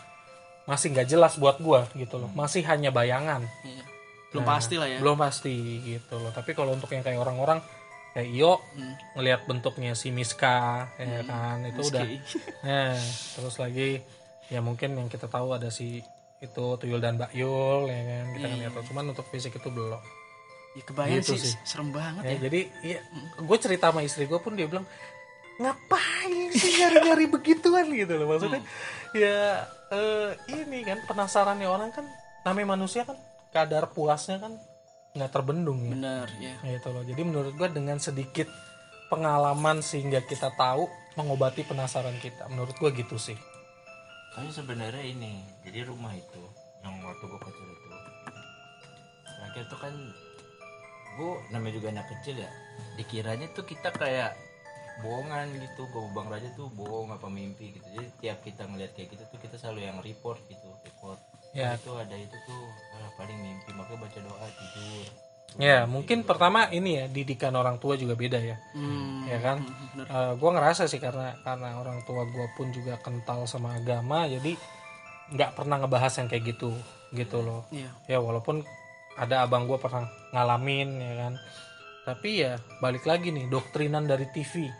masih 0.68 0.94
nggak 0.94 1.08
jelas 1.10 1.34
buat 1.42 1.58
gue 1.58 1.80
gitu 1.98 2.22
loh, 2.22 2.30
masih 2.38 2.62
hanya 2.70 2.94
bayangan. 2.94 3.42
Iya. 3.66 3.84
Belum 4.32 4.44
Nah, 4.46 4.56
pasti 4.56 4.74
lah 4.80 4.88
ya. 4.88 4.98
Belum 5.02 5.16
pasti 5.18 5.54
gitu 5.84 6.14
loh. 6.16 6.32
Tapi 6.32 6.56
kalau 6.56 6.72
untuk 6.72 6.88
yang 6.94 7.04
kayak 7.04 7.20
orang-orang 7.20 7.60
kayak 8.12 8.28
Iyo 8.28 8.60
Hmm. 8.72 8.94
ngelihat 9.14 9.40
bentuknya 9.44 9.92
si 9.92 10.08
Miska 10.08 10.88
ya 10.94 11.20
kan? 11.24 11.64
Itu 11.64 11.88
udah. 11.88 12.04
Meski. 12.04 12.16
Nah, 12.66 12.94
terus 13.32 13.56
lagi 13.56 14.00
ya 14.46 14.60
mungkin 14.60 14.94
yang 14.94 15.08
kita 15.08 15.26
tahu 15.26 15.52
ada 15.52 15.68
si 15.68 16.04
itu 16.38 16.64
tuyul 16.76 16.98
dan 16.98 17.16
Bakyul 17.16 17.86
ya 17.86 18.00
kan? 18.02 18.24
Kita 18.32 18.46
kan 18.46 18.58
lihat 18.58 18.74
cuman 18.84 19.04
untuk 19.10 19.26
fisik 19.26 19.54
itu 19.54 19.68
belum. 19.68 20.02
Ya 20.72 20.82
kebayang 20.82 21.20
Gitu 21.20 21.36
sih, 21.36 21.52
sih. 21.52 21.54
serem 21.62 21.92
banget 21.92 22.24
ya 22.24 22.32
ya. 22.32 22.38
jadi 22.42 22.60
iya 22.80 22.98
gue 23.36 23.58
cerita 23.58 23.92
sama 23.92 24.00
istri 24.00 24.24
gue 24.24 24.40
pun 24.40 24.56
dia 24.56 24.64
bilang 24.64 24.88
ngapain 25.58 26.48
sih 26.50 26.80
nyari-nyari 26.80 27.28
begituan? 27.28 27.86
Gitu 27.88 28.12
loh 28.12 28.26
maksudnya. 28.26 28.60
Ya 29.12 29.68
eh, 29.88 30.30
ini 30.48 30.80
kan 30.82 31.04
penasarannya 31.04 31.68
orang 31.68 31.92
kan 31.92 32.08
namanya 32.42 32.74
manusia 32.74 33.04
kan 33.04 33.20
kadar 33.52 33.84
puasnya 33.86 34.40
kan 34.40 34.56
nggak 35.12 35.30
terbendung 35.32 35.80
ya. 35.84 35.92
Benar, 35.92 36.26
ya. 36.40 36.54
gitu 36.64 36.88
loh. 36.88 37.04
Jadi 37.04 37.22
menurut 37.22 37.52
gue 37.52 37.68
dengan 37.68 38.00
sedikit 38.00 38.48
pengalaman 39.12 39.84
sehingga 39.84 40.24
kita 40.24 40.56
tahu 40.56 40.88
mengobati 41.20 41.68
penasaran 41.68 42.16
kita 42.16 42.48
menurut 42.48 42.72
gue 42.80 42.90
gitu 42.96 43.20
sih. 43.20 43.36
Tapi 44.32 44.48
sebenarnya 44.48 45.04
ini 45.04 45.44
jadi 45.60 45.84
rumah 45.84 46.16
itu 46.16 46.40
yang 46.80 46.96
waktu 47.04 47.24
gue 47.28 47.40
kecil 47.44 47.68
itu 47.68 47.88
terakhir 49.28 49.64
tuh 49.68 49.78
kan 49.84 49.94
gue 51.12 51.32
namanya 51.52 51.74
juga 51.76 51.88
anak 51.92 52.06
kecil 52.08 52.40
ya 52.40 52.50
dikiranya 52.96 53.52
tuh 53.52 53.68
kita 53.68 53.92
kayak 53.92 54.32
bohongan 55.04 55.52
gitu 55.60 55.84
gue 55.92 56.04
bang 56.16 56.28
raja 56.32 56.48
tuh 56.56 56.72
bohong 56.72 57.12
apa 57.12 57.28
mimpi 57.28 57.76
gitu. 57.76 57.84
Jadi 57.92 58.08
tiap 58.24 58.40
kita 58.40 58.64
ngeliat 58.64 58.96
kayak 58.96 59.12
gitu 59.12 59.28
tuh 59.28 59.36
kita 59.44 59.60
selalu 59.60 59.84
yang 59.84 60.00
report 60.00 60.40
gitu 60.48 60.72
report 60.88 61.20
Ya. 61.52 61.76
itu 61.76 61.92
ada 61.92 62.16
itu 62.16 62.36
tuh 62.48 62.64
ah, 62.96 63.10
paling 63.20 63.38
mimpi. 63.38 63.70
Makanya 63.76 63.98
baca 64.00 64.18
doa 64.24 64.46
tidur. 64.56 65.08
Ya 65.60 65.84
mungkin 65.84 66.24
pertama 66.24 66.72
ini 66.72 66.96
ya 66.96 67.04
didikan 67.12 67.52
orang 67.52 67.76
tua 67.76 68.00
juga 68.00 68.16
beda 68.16 68.40
ya. 68.40 68.56
Hmm, 68.72 69.28
ya 69.28 69.38
kan? 69.40 69.60
Bener. 69.92 70.06
gue 70.40 70.50
ngerasa 70.56 70.88
sih 70.88 70.96
karena 70.96 71.36
karena 71.44 71.76
orang 71.76 72.00
tua 72.08 72.24
gue 72.24 72.46
pun 72.56 72.72
juga 72.72 72.96
kental 73.04 73.44
sama 73.44 73.76
agama 73.76 74.24
jadi 74.24 74.56
nggak 75.32 75.52
pernah 75.52 75.76
ngebahas 75.84 76.12
yang 76.24 76.28
kayak 76.32 76.56
gitu 76.56 76.72
gitu 77.12 77.44
loh. 77.44 77.68
Iya. 77.68 78.16
ya 78.16 78.18
walaupun 78.24 78.64
ada 79.20 79.44
abang 79.44 79.68
gue 79.68 79.76
pernah 79.76 80.08
ngalamin 80.32 80.88
ya 80.96 81.14
kan? 81.28 81.32
Tapi 82.08 82.30
ya 82.40 82.56
balik 82.80 83.04
lagi 83.04 83.28
nih 83.28 83.46
doktrinan 83.52 84.08
dari 84.08 84.24
TV 84.32 84.72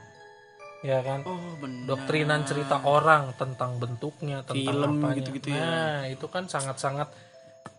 ya 0.82 0.98
kan? 1.00 1.22
Oh, 1.22 1.38
benar. 1.62 1.86
doktrinan 1.94 2.42
cerita 2.42 2.82
orang 2.82 3.32
tentang 3.38 3.78
bentuknya 3.78 4.42
tentang 4.42 4.74
Film 4.74 4.98
apanya 4.98 5.16
gitu-gitu 5.22 5.48
ya. 5.54 5.62
nah 5.62 6.00
itu 6.10 6.26
kan 6.26 6.50
sangat-sangat 6.50 7.08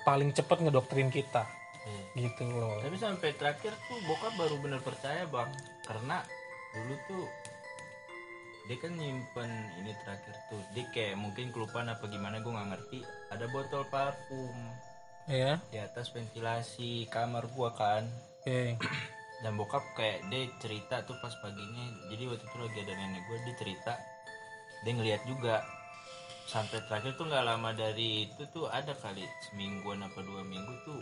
paling 0.08 0.32
cepat 0.32 0.64
ngedoktrin 0.64 1.12
kita. 1.12 1.44
Iya. 1.84 2.32
gitu 2.32 2.48
loh. 2.48 2.80
Tapi 2.80 2.96
sampai 2.96 3.36
terakhir 3.36 3.76
tuh 3.76 4.00
bokap 4.08 4.34
baru 4.40 4.56
bener 4.64 4.80
percaya 4.80 5.28
bang. 5.28 5.52
Karena 5.84 6.24
dulu 6.72 6.96
tuh 7.12 7.26
dia 8.72 8.78
kan 8.80 8.96
nyimpen 8.96 9.52
ini 9.84 9.92
terakhir 10.08 10.36
tuh. 10.48 10.64
Dia 10.72 10.88
kayak 10.96 11.20
mungkin 11.20 11.52
kelupaan 11.52 11.92
apa 11.92 12.08
gimana 12.08 12.40
gue 12.40 12.56
nggak 12.56 12.70
ngerti. 12.72 13.00
Ada 13.36 13.46
botol 13.52 13.84
parfum 13.92 14.56
ya 15.28 15.56
di 15.72 15.80
atas 15.80 16.12
ventilasi 16.12 17.08
kamar 17.08 17.48
gua 17.52 17.72
kan. 17.76 18.08
Oke 18.44 18.76
dan 19.44 19.60
bokap 19.60 19.84
kayak 20.00 20.24
dia 20.32 20.48
cerita 20.64 21.04
tuh 21.04 21.20
pas 21.20 21.36
paginya 21.44 21.84
jadi 22.08 22.32
waktu 22.32 22.48
itu 22.48 22.58
lagi 22.58 22.80
ada 22.88 22.94
nenek 22.96 23.22
gue 23.28 23.38
dia 23.44 23.56
cerita 23.60 23.94
dia 24.84 24.94
ngeliat 24.94 25.24
juga. 25.24 25.64
Sampai 26.44 26.84
terakhir 26.86 27.16
tuh 27.16 27.26
nggak 27.32 27.48
lama 27.48 27.72
dari 27.72 28.28
itu 28.28 28.44
tuh 28.52 28.68
ada 28.68 28.92
kali 29.00 29.24
semingguan 29.50 30.04
apa 30.04 30.20
dua 30.22 30.44
minggu 30.44 30.76
tuh 30.84 31.00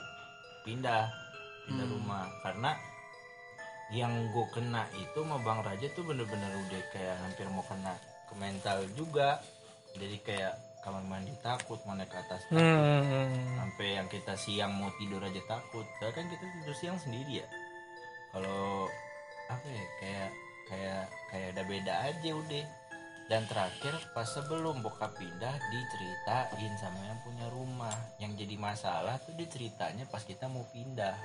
pindah 0.63 1.09
pindah 1.65 1.87
rumah. 1.89 2.29
Karena 2.45 2.77
yang 3.91 4.13
gue 4.31 4.45
kena 4.53 4.87
itu 4.95 5.17
sama 5.17 5.41
bang 5.41 5.59
Raja 5.65 5.87
tuh 5.97 6.05
bener-bener 6.05 6.47
udah 6.69 6.81
kayak 6.93 7.15
hampir 7.25 7.49
mau 7.49 7.65
kena 7.65 7.97
ke 8.29 8.33
mental 8.37 8.85
juga. 8.93 9.41
Jadi 9.97 10.23
kayak 10.23 10.53
kamar 10.85 11.03
mandi 11.03 11.33
takut 11.43 11.81
mau 11.83 11.97
naik 11.97 12.09
ke 12.09 12.17
atas 12.17 12.41
takut. 12.47 12.57
hmm. 12.57 13.59
sampai 13.59 14.01
yang 14.01 14.07
kita 14.09 14.33
siang 14.39 14.71
mau 14.77 14.93
tidur 15.01 15.19
aja 15.25 15.41
takut. 15.49 15.83
Kan 15.99 16.25
kita 16.29 16.45
tidur 16.61 16.75
siang 16.77 17.01
sendiri 17.01 17.43
ya 17.43 17.47
kalau 18.31 18.87
apa 19.47 19.67
ya 19.67 19.85
kayak 19.99 20.29
kayak 20.67 21.03
kayak 21.27 21.47
ada 21.51 21.63
beda 21.63 21.93
aja 22.07 22.29
udah 22.31 22.65
dan 23.27 23.47
terakhir 23.47 23.95
pas 24.11 24.27
sebelum 24.27 24.79
bokap 24.79 25.15
pindah 25.15 25.55
diceritain 25.69 26.73
sama 26.75 26.99
yang 27.01 27.19
punya 27.21 27.47
rumah 27.47 27.95
yang 28.17 28.35
jadi 28.35 28.55
masalah 28.55 29.19
tuh 29.23 29.35
diceritanya 29.35 30.03
pas 30.05 30.21
kita 30.21 30.47
mau 30.47 30.63
pindah 30.69 31.15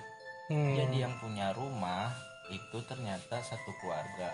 Hmm. 0.46 0.78
jadi 0.78 1.10
yang 1.10 1.14
punya 1.18 1.50
rumah 1.50 2.14
itu 2.46 2.78
ternyata 2.86 3.42
satu 3.42 3.66
keluarga 3.82 4.30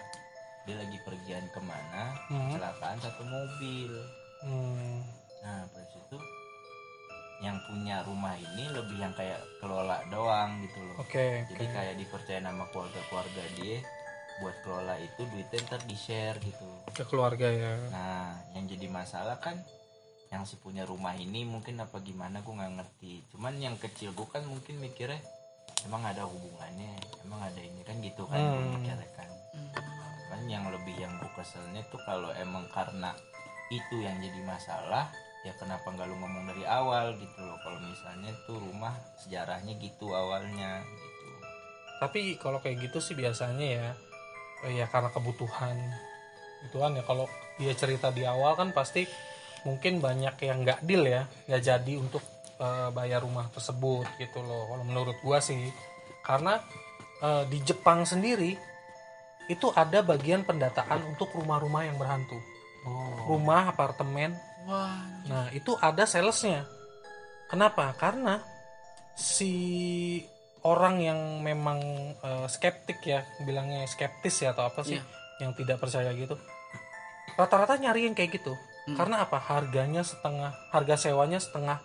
dia 0.62 0.76
lagi 0.76 1.00
pergian 1.00 1.48
ke 1.48 1.60
mana 1.60 2.12
Hmm. 2.28 2.52
kecelakaan 2.52 3.00
satu 3.00 3.24
mobil 3.24 3.92
Hmm. 4.44 5.00
Nah, 5.40 5.64
yang 7.42 7.58
punya 7.66 8.06
rumah 8.06 8.32
ini 8.32 8.70
lebih 8.70 8.96
yang 8.96 9.10
kayak 9.12 9.42
kelola 9.58 9.98
doang 10.08 10.62
gitu 10.62 10.78
loh. 10.78 10.96
Oke, 10.96 11.42
Jadi 11.44 11.64
oke. 11.64 11.74
kayak 11.74 11.94
dipercaya 11.98 12.38
nama 12.38 12.64
keluarga-keluarga 12.70 13.42
dia 13.58 13.82
buat 14.38 14.56
kelola 14.62 14.94
itu 14.96 15.22
duitnya 15.26 15.58
ntar 15.66 15.82
di 15.82 15.94
share 15.94 16.38
gitu. 16.38 16.66
ke 16.88 17.02
keluarga 17.04 17.46
ya. 17.46 17.74
Nah, 17.90 18.32
yang 18.54 18.64
jadi 18.66 18.86
masalah 18.86 19.38
kan 19.38 19.58
yang 20.30 20.46
si 20.46 20.56
punya 20.56 20.82
rumah 20.82 21.12
ini 21.12 21.44
mungkin 21.44 21.76
apa 21.76 22.00
gimana 22.00 22.40
gue 22.40 22.50
nggak 22.50 22.74
ngerti. 22.78 23.12
Cuman 23.28 23.58
yang 23.58 23.76
kecil 23.76 24.10
gue 24.10 24.24
kan 24.24 24.40
mungkin 24.42 24.78
mikirnya 24.78 25.20
emang 25.82 26.00
ada 26.02 26.24
hubungannya, 26.24 26.94
emang 27.20 27.42
ada 27.42 27.58
ini 27.58 27.82
kan 27.82 27.98
gitu 27.98 28.22
kan 28.24 28.38
gue 28.38 28.54
Hmm. 28.56 28.72
mikirnya 28.78 29.08
kan. 29.12 29.28
Kan 30.30 30.40
yang 30.46 30.64
lebih 30.70 30.96
yang 30.96 31.12
gue 31.18 31.28
keselnya 31.34 31.82
tuh 31.90 32.00
kalau 32.02 32.32
emang 32.32 32.64
karena 32.70 33.12
itu 33.68 33.98
yang 33.98 34.16
jadi 34.16 34.40
masalah 34.42 35.12
ya 35.42 35.52
kenapa 35.58 35.90
nggak 35.90 36.06
lu 36.06 36.16
ngomong 36.22 36.54
dari 36.54 36.62
awal 36.62 37.18
gitu 37.18 37.42
loh 37.42 37.58
kalau 37.66 37.78
misalnya 37.82 38.30
tuh 38.46 38.62
rumah 38.62 38.94
sejarahnya 39.18 39.74
gitu 39.82 40.14
awalnya 40.14 40.86
gitu 40.86 41.10
Tapi 41.98 42.34
kalau 42.34 42.58
kayak 42.58 42.90
gitu 42.90 42.98
sih 42.98 43.14
biasanya 43.14 43.62
ya, 43.62 43.88
eh, 44.66 44.82
ya 44.82 44.90
karena 44.90 45.06
kebutuhan. 45.14 45.78
Itu 46.66 46.82
kan 46.82 46.98
ya 46.98 47.06
kalau 47.06 47.30
dia 47.62 47.78
cerita 47.78 48.10
di 48.10 48.26
awal 48.26 48.58
kan 48.58 48.74
pasti 48.74 49.06
mungkin 49.62 50.02
banyak 50.02 50.34
yang 50.42 50.66
nggak 50.66 50.82
deal 50.82 51.06
ya, 51.06 51.30
nggak 51.46 51.62
jadi 51.62 51.92
untuk 52.02 52.26
eh, 52.58 52.90
bayar 52.90 53.22
rumah 53.22 53.46
tersebut 53.54 54.02
gitu 54.18 54.42
loh. 54.42 54.66
Kalau 54.66 54.82
menurut 54.82 55.14
gua 55.22 55.38
sih, 55.38 55.70
karena 56.26 56.58
eh, 57.22 57.46
di 57.46 57.62
Jepang 57.62 58.02
sendiri 58.02 58.58
itu 59.46 59.70
ada 59.70 60.02
bagian 60.02 60.42
pendataan 60.42 61.06
untuk 61.06 61.30
rumah-rumah 61.38 61.86
yang 61.86 61.98
berhantu. 62.02 62.38
Rumah, 63.30 63.70
apartemen, 63.70 64.34
Wah, 64.64 64.98
Nah, 65.22 65.46
itu 65.50 65.74
ada 65.76 66.04
salesnya. 66.04 66.66
Kenapa? 67.46 67.92
Karena 67.94 68.40
si 69.12 69.52
orang 70.62 70.98
yang 70.98 71.20
memang 71.42 71.78
eh, 72.16 72.46
skeptik 72.48 73.02
ya, 73.02 73.22
bilangnya 73.42 73.84
skeptis 73.84 74.40
ya 74.40 74.54
atau 74.54 74.66
apa 74.66 74.82
sih, 74.82 74.98
Iya. 74.98 75.04
yang 75.40 75.52
tidak 75.52 75.78
percaya 75.78 76.10
gitu. 76.12 76.38
Rata-rata 77.34 77.76
nyari 77.76 78.06
yang 78.06 78.14
kayak 78.14 78.38
gitu. 78.38 78.54
Hmm. 78.86 78.96
Karena 78.98 79.22
apa? 79.22 79.38
Harganya 79.38 80.02
setengah, 80.02 80.52
harga 80.70 80.94
sewanya 80.98 81.38
setengah 81.38 81.78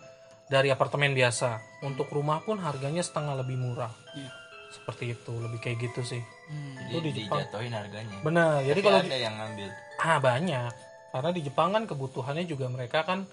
dari 0.48 0.70
apartemen 0.70 1.14
biasa. 1.14 1.62
Untuk 1.84 2.10
rumah 2.10 2.42
pun 2.42 2.58
harganya 2.58 3.02
setengah 3.02 3.38
lebih 3.38 3.58
murah. 3.58 3.92
Iya. 4.14 4.32
Seperti 4.68 5.16
itu, 5.16 5.32
lebih 5.32 5.60
kayak 5.60 5.78
gitu 5.80 6.02
sih. 6.04 6.22
Hmm. 6.48 6.76
jadi 6.80 6.92
Itu 6.92 7.00
di 7.02 7.12
Jepang. 7.24 7.40
dijatuhin 7.40 7.74
harganya 7.74 8.18
Benar. 8.24 8.64
Jadi 8.64 8.80
kalau 8.80 9.00
ada 9.00 9.18
yang 9.18 9.36
ngambil 9.36 9.70
Ah 9.98 10.18
banyak, 10.18 10.72
karena 11.10 11.30
di 11.30 11.42
Jepang 11.42 11.70
kan 11.72 11.84
kebutuhannya 11.84 12.44
juga 12.44 12.68
mereka 12.68 13.02
kan 13.02 13.24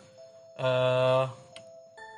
eh 0.55 1.25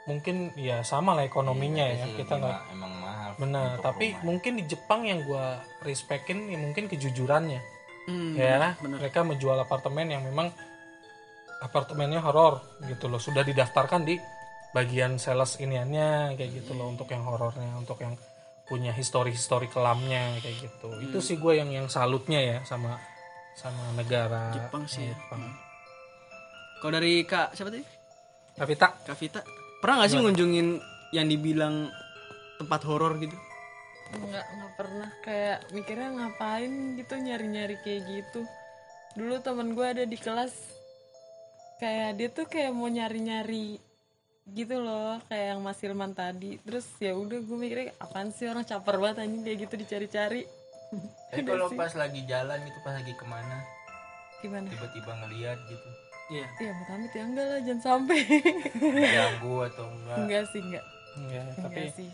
mungkin 0.06 0.54
ya 0.54 0.80
sama 0.80 1.12
lah 1.12 1.24
ekonominya 1.24 1.82
Iya, 1.84 1.98
ya 1.98 2.04
sih 2.06 2.14
kita 2.16 2.34
nggak 2.36 2.56
ma- 2.56 2.66
emang 2.70 2.92
mahal 2.96 3.30
benar. 3.36 3.70
Tapi 3.80 4.06
rumah. 4.08 4.22
mungkin 4.24 4.52
di 4.54 4.64
Jepang 4.64 5.00
yang 5.02 5.20
gua 5.22 5.44
respectin 5.82 6.46
ya 6.46 6.56
mungkin 6.56 6.86
kejujurannya 6.86 7.60
Hmm, 8.06 8.38
ya. 8.38 8.78
bener. 8.78 9.02
Mereka 9.02 9.26
menjual 9.26 9.58
apartemen 9.58 10.06
yang 10.06 10.22
memang 10.22 10.54
apartemennya 11.58 12.22
horor 12.22 12.62
gitu 12.86 13.08
loh, 13.08 13.18
sudah 13.18 13.42
didaftarkan 13.42 14.04
di 14.04 14.14
bagian 14.70 15.16
sales 15.16 15.56
iniannya 15.56 16.36
kayak 16.36 16.50
gitu 16.54 16.76
loh 16.76 16.86
untuk 16.86 17.08
yang 17.08 17.24
horornya, 17.24 17.66
untuk 17.74 17.98
yang 17.98 18.14
punya 18.62 18.92
histori-histori 18.92 19.66
kelamnya 19.66 20.38
kayak 20.38 20.56
gitu. 20.60 20.88
Itu 21.00 21.18
sih 21.18 21.34
gue 21.34 21.56
yang 21.56 21.66
yang 21.68 21.86
salutnya 21.88 22.38
ya 22.38 22.58
sama 22.62 22.94
sama 23.56 23.96
negara 23.96 24.52
Jepang 24.52 24.84
sih 24.84 25.08
ya. 25.08 25.16
Jepang. 25.16 25.40
Hmm. 25.40 25.56
Kalau 26.78 26.92
dari 27.00 27.24
Kak 27.24 27.56
siapa 27.56 27.72
tadi? 27.72 27.84
Tapi 28.56 28.72
tak 28.76 28.92
Kak 29.08 29.16
Vita. 29.16 29.40
Pernah 29.80 30.04
nggak 30.04 30.10
sih 30.12 30.20
ngunjungin 30.20 30.68
yang 31.16 31.26
dibilang 31.26 31.88
tempat 32.60 32.80
horor 32.84 33.16
gitu? 33.20 33.36
nggak 34.14 34.46
nggak 34.46 34.72
pernah 34.78 35.10
kayak 35.26 35.58
mikirnya 35.74 36.10
ngapain 36.14 36.72
gitu 36.94 37.14
nyari-nyari 37.18 37.76
kayak 37.82 38.02
gitu 38.06 38.46
dulu 39.18 39.42
temen 39.42 39.74
gue 39.74 39.86
ada 39.86 40.04
di 40.06 40.14
kelas 40.14 40.54
kayak 41.82 42.10
dia 42.14 42.28
tuh 42.30 42.46
kayak 42.46 42.70
mau 42.70 42.86
nyari-nyari 42.86 43.82
gitu 44.54 44.78
loh 44.78 45.18
kayak 45.26 45.56
yang 45.56 45.60
Mas 45.64 45.82
Hilman 45.82 46.14
tadi 46.14 46.62
terus 46.62 46.86
ya 47.02 47.18
udah 47.18 47.42
gue 47.42 47.56
mikirnya 47.58 47.90
apaan 47.98 48.30
sih 48.30 48.46
orang 48.46 48.62
caper 48.62 48.94
banget 49.02 49.26
anjing 49.26 49.42
kayak 49.42 49.58
gitu 49.66 49.74
dicari-cari 49.74 50.46
Tapi 51.30 51.42
kalau 51.42 51.66
pas 51.74 51.92
lagi 51.94 52.20
jalan 52.24 52.58
gitu 52.64 52.78
pas 52.80 52.94
lagi 52.96 53.12
ke 53.12 53.24
mana? 53.26 53.58
Gimana? 54.40 54.66
Tiba-tiba 54.70 55.12
ngeliat 55.24 55.58
gitu. 55.68 55.88
Iya. 56.26 56.46
ya 56.58 56.74
amit-amit 56.74 57.12
ya 57.14 57.22
enggak 57.22 57.46
lah 57.46 57.60
jangan 57.62 57.82
sampai. 57.86 58.18
Ganggu 59.14 59.54
atau 59.70 59.86
enggak? 59.86 60.16
Enggak 60.18 60.42
sih 60.50 60.60
enggak. 60.62 60.84
Ya, 61.30 61.42
tapi 61.54 61.80
enggak 61.86 61.94
sih. 61.96 62.10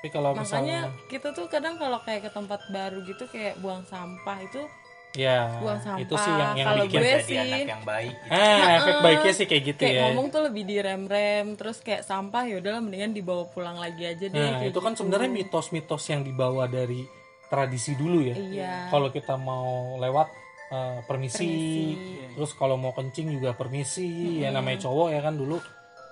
tapi 0.00 0.16
kalau 0.16 0.32
misalnya 0.32 0.88
makanya 0.88 1.08
kita 1.12 1.28
tuh 1.36 1.44
kadang 1.52 1.76
kalau 1.76 2.00
kayak 2.00 2.24
ke 2.24 2.30
tempat 2.32 2.60
baru 2.72 3.04
gitu 3.04 3.28
kayak 3.28 3.60
buang 3.60 3.84
sampah 3.84 4.40
itu 4.40 4.64
ya 5.12 5.60
buang 5.60 5.76
sampah 5.76 6.00
itu 6.00 6.14
sih 6.16 6.32
yang 6.32 6.52
yang 6.56 6.66
kalau 6.72 6.84
bikin 6.88 7.00
gue 7.02 7.10
jadi 7.10 7.24
sih 7.26 7.36
anak 7.36 7.68
yang 7.68 7.84
baik 7.84 8.14
gitu. 8.16 8.32
ah 8.32 8.68
efek 8.78 8.96
baiknya 9.04 9.32
sih 9.34 9.46
kayak 9.50 9.62
gitu 9.68 9.80
kayak 9.84 9.92
ya. 9.92 10.02
ngomong 10.08 10.26
tuh 10.30 10.42
lebih 10.46 10.62
direm-rem 10.64 11.46
terus 11.58 11.78
kayak 11.82 12.02
sampah 12.06 12.42
ya 12.46 12.64
udahlah 12.64 12.80
mendingan 12.80 13.12
dibawa 13.12 13.44
pulang 13.50 13.76
lagi 13.76 14.08
aja 14.08 14.24
deh 14.30 14.38
nah 14.38 14.64
itu 14.64 14.78
kan 14.78 14.96
gitu. 14.96 15.04
sebenarnya 15.04 15.30
mitos-mitos 15.34 16.04
yang 16.08 16.22
dibawa 16.24 16.64
dari 16.70 17.02
tradisi 17.50 17.98
dulu 17.98 18.22
ya. 18.22 18.34
Iya. 18.34 18.72
Kalau 18.88 19.10
kita 19.10 19.34
mau 19.34 19.98
lewat 19.98 20.28
eh, 20.70 20.98
permisi, 21.02 21.44
Permisi. 21.44 22.32
terus 22.32 22.54
kalau 22.54 22.78
mau 22.78 22.94
kencing 22.94 23.34
juga 23.34 23.52
permisi. 23.52 24.38
Ya 24.38 24.48
namanya 24.48 24.86
cowok 24.86 25.08
ya 25.10 25.20
kan 25.20 25.34
dulu 25.34 25.58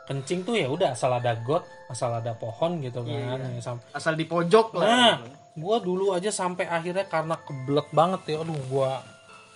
kencing 0.04 0.40
tuh 0.42 0.56
ya 0.56 0.66
udah 0.66 0.96
asal 0.96 1.12
ada 1.12 1.36
got 1.38 1.62
asal 1.86 2.08
ada 2.10 2.32
pohon 2.32 2.80
gitu 2.80 3.04
kan 3.04 3.38
Ya, 3.38 3.60
sam- 3.60 3.84
Asal 3.92 4.16
di 4.16 4.24
pojok 4.24 4.72
lah. 4.74 4.88
nah 4.88 5.14
gua 5.52 5.78
dulu 5.78 6.16
aja 6.16 6.32
sampai 6.32 6.64
akhirnya 6.64 7.04
karena 7.04 7.36
kebelet 7.36 7.84
banget 7.92 8.24
ya 8.24 8.40
aduh 8.40 8.56
gua 8.66 9.04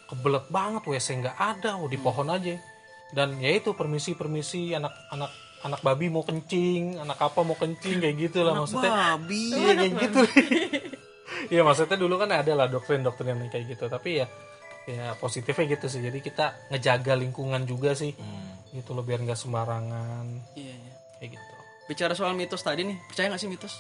kebelet 0.07 0.45
banget 0.53 0.85
wc 0.85 1.09
nggak 1.09 1.37
ada 1.40 1.81
oh, 1.81 1.88
di 1.88 1.97
pohon 1.97 2.29
aja. 2.29 2.53
Dan 3.12 3.40
ya 3.40 3.49
itu 3.51 3.73
permisi 3.73 4.12
permisi 4.12 4.73
anak 4.73 4.92
anak 5.09 5.33
anak 5.62 5.81
babi 5.81 6.09
mau 6.09 6.21
kencing 6.21 7.01
anak 7.01 7.16
apa 7.16 7.40
mau 7.40 7.57
kencing 7.57 7.97
kayak 7.99 8.16
gitu 8.21 8.45
lah 8.45 8.53
maksudnya. 8.55 8.92
Babi. 8.92 9.45
Iya 9.51 9.73
kayak 9.75 9.92
gitu. 9.99 10.21
Iya 11.53 11.62
maksudnya 11.66 11.99
dulu 11.99 12.14
kan 12.21 12.31
ada 12.31 12.53
lah 12.55 12.66
doktrin-doktrin 12.71 13.35
yang 13.35 13.51
kayak 13.51 13.77
gitu. 13.77 13.87
Tapi 13.90 14.23
ya 14.23 14.27
ya 14.88 15.14
positifnya 15.18 15.79
gitu 15.79 15.87
sih. 15.87 16.03
Jadi 16.03 16.18
kita 16.23 16.71
ngejaga 16.71 17.14
lingkungan 17.18 17.62
juga 17.66 17.95
sih. 17.95 18.14
Hmm. 18.14 18.71
Gitu 18.73 18.97
loh 18.97 19.05
biar 19.05 19.21
nggak 19.21 19.37
sembarangan 19.37 20.57
Iya, 20.57 20.73
iya. 20.73 20.95
kayak 21.21 21.31
gitu. 21.37 21.55
Bicara 21.92 22.12
soal 22.16 22.33
mitos 22.33 22.64
tadi 22.64 22.88
nih, 22.88 22.97
percaya 23.05 23.29
gak 23.29 23.42
sih 23.42 23.51
mitos? 23.51 23.75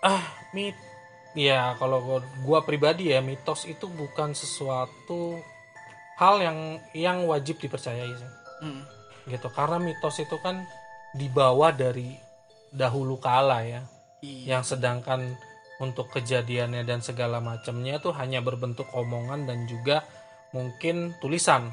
Ah, 0.00 0.24
mit 0.56 0.72
ya 1.36 1.76
kalau 1.76 2.00
gua, 2.00 2.18
gua 2.46 2.58
pribadi 2.64 3.12
ya 3.12 3.20
mitos 3.20 3.68
itu 3.68 3.90
bukan 3.92 4.32
sesuatu 4.32 5.36
hal 6.16 6.40
yang 6.40 6.58
yang 6.96 7.18
wajib 7.28 7.60
dipercayai 7.60 8.08
sih. 8.08 8.30
Hmm. 8.64 8.82
Gitu. 9.28 9.48
Karena 9.52 9.76
mitos 9.76 10.16
itu 10.22 10.38
kan 10.40 10.64
dibawa 11.12 11.74
dari 11.74 12.16
dahulu 12.72 13.20
kala 13.20 13.64
ya. 13.68 13.82
Iya. 14.18 14.58
yang 14.58 14.62
sedangkan 14.66 15.38
untuk 15.78 16.10
kejadiannya 16.10 16.82
dan 16.82 16.98
segala 16.98 17.38
macamnya 17.38 18.02
itu 18.02 18.10
hanya 18.14 18.42
berbentuk 18.42 18.90
omongan 18.90 19.46
dan 19.46 19.64
juga 19.70 20.02
mungkin 20.50 21.14
tulisan. 21.22 21.70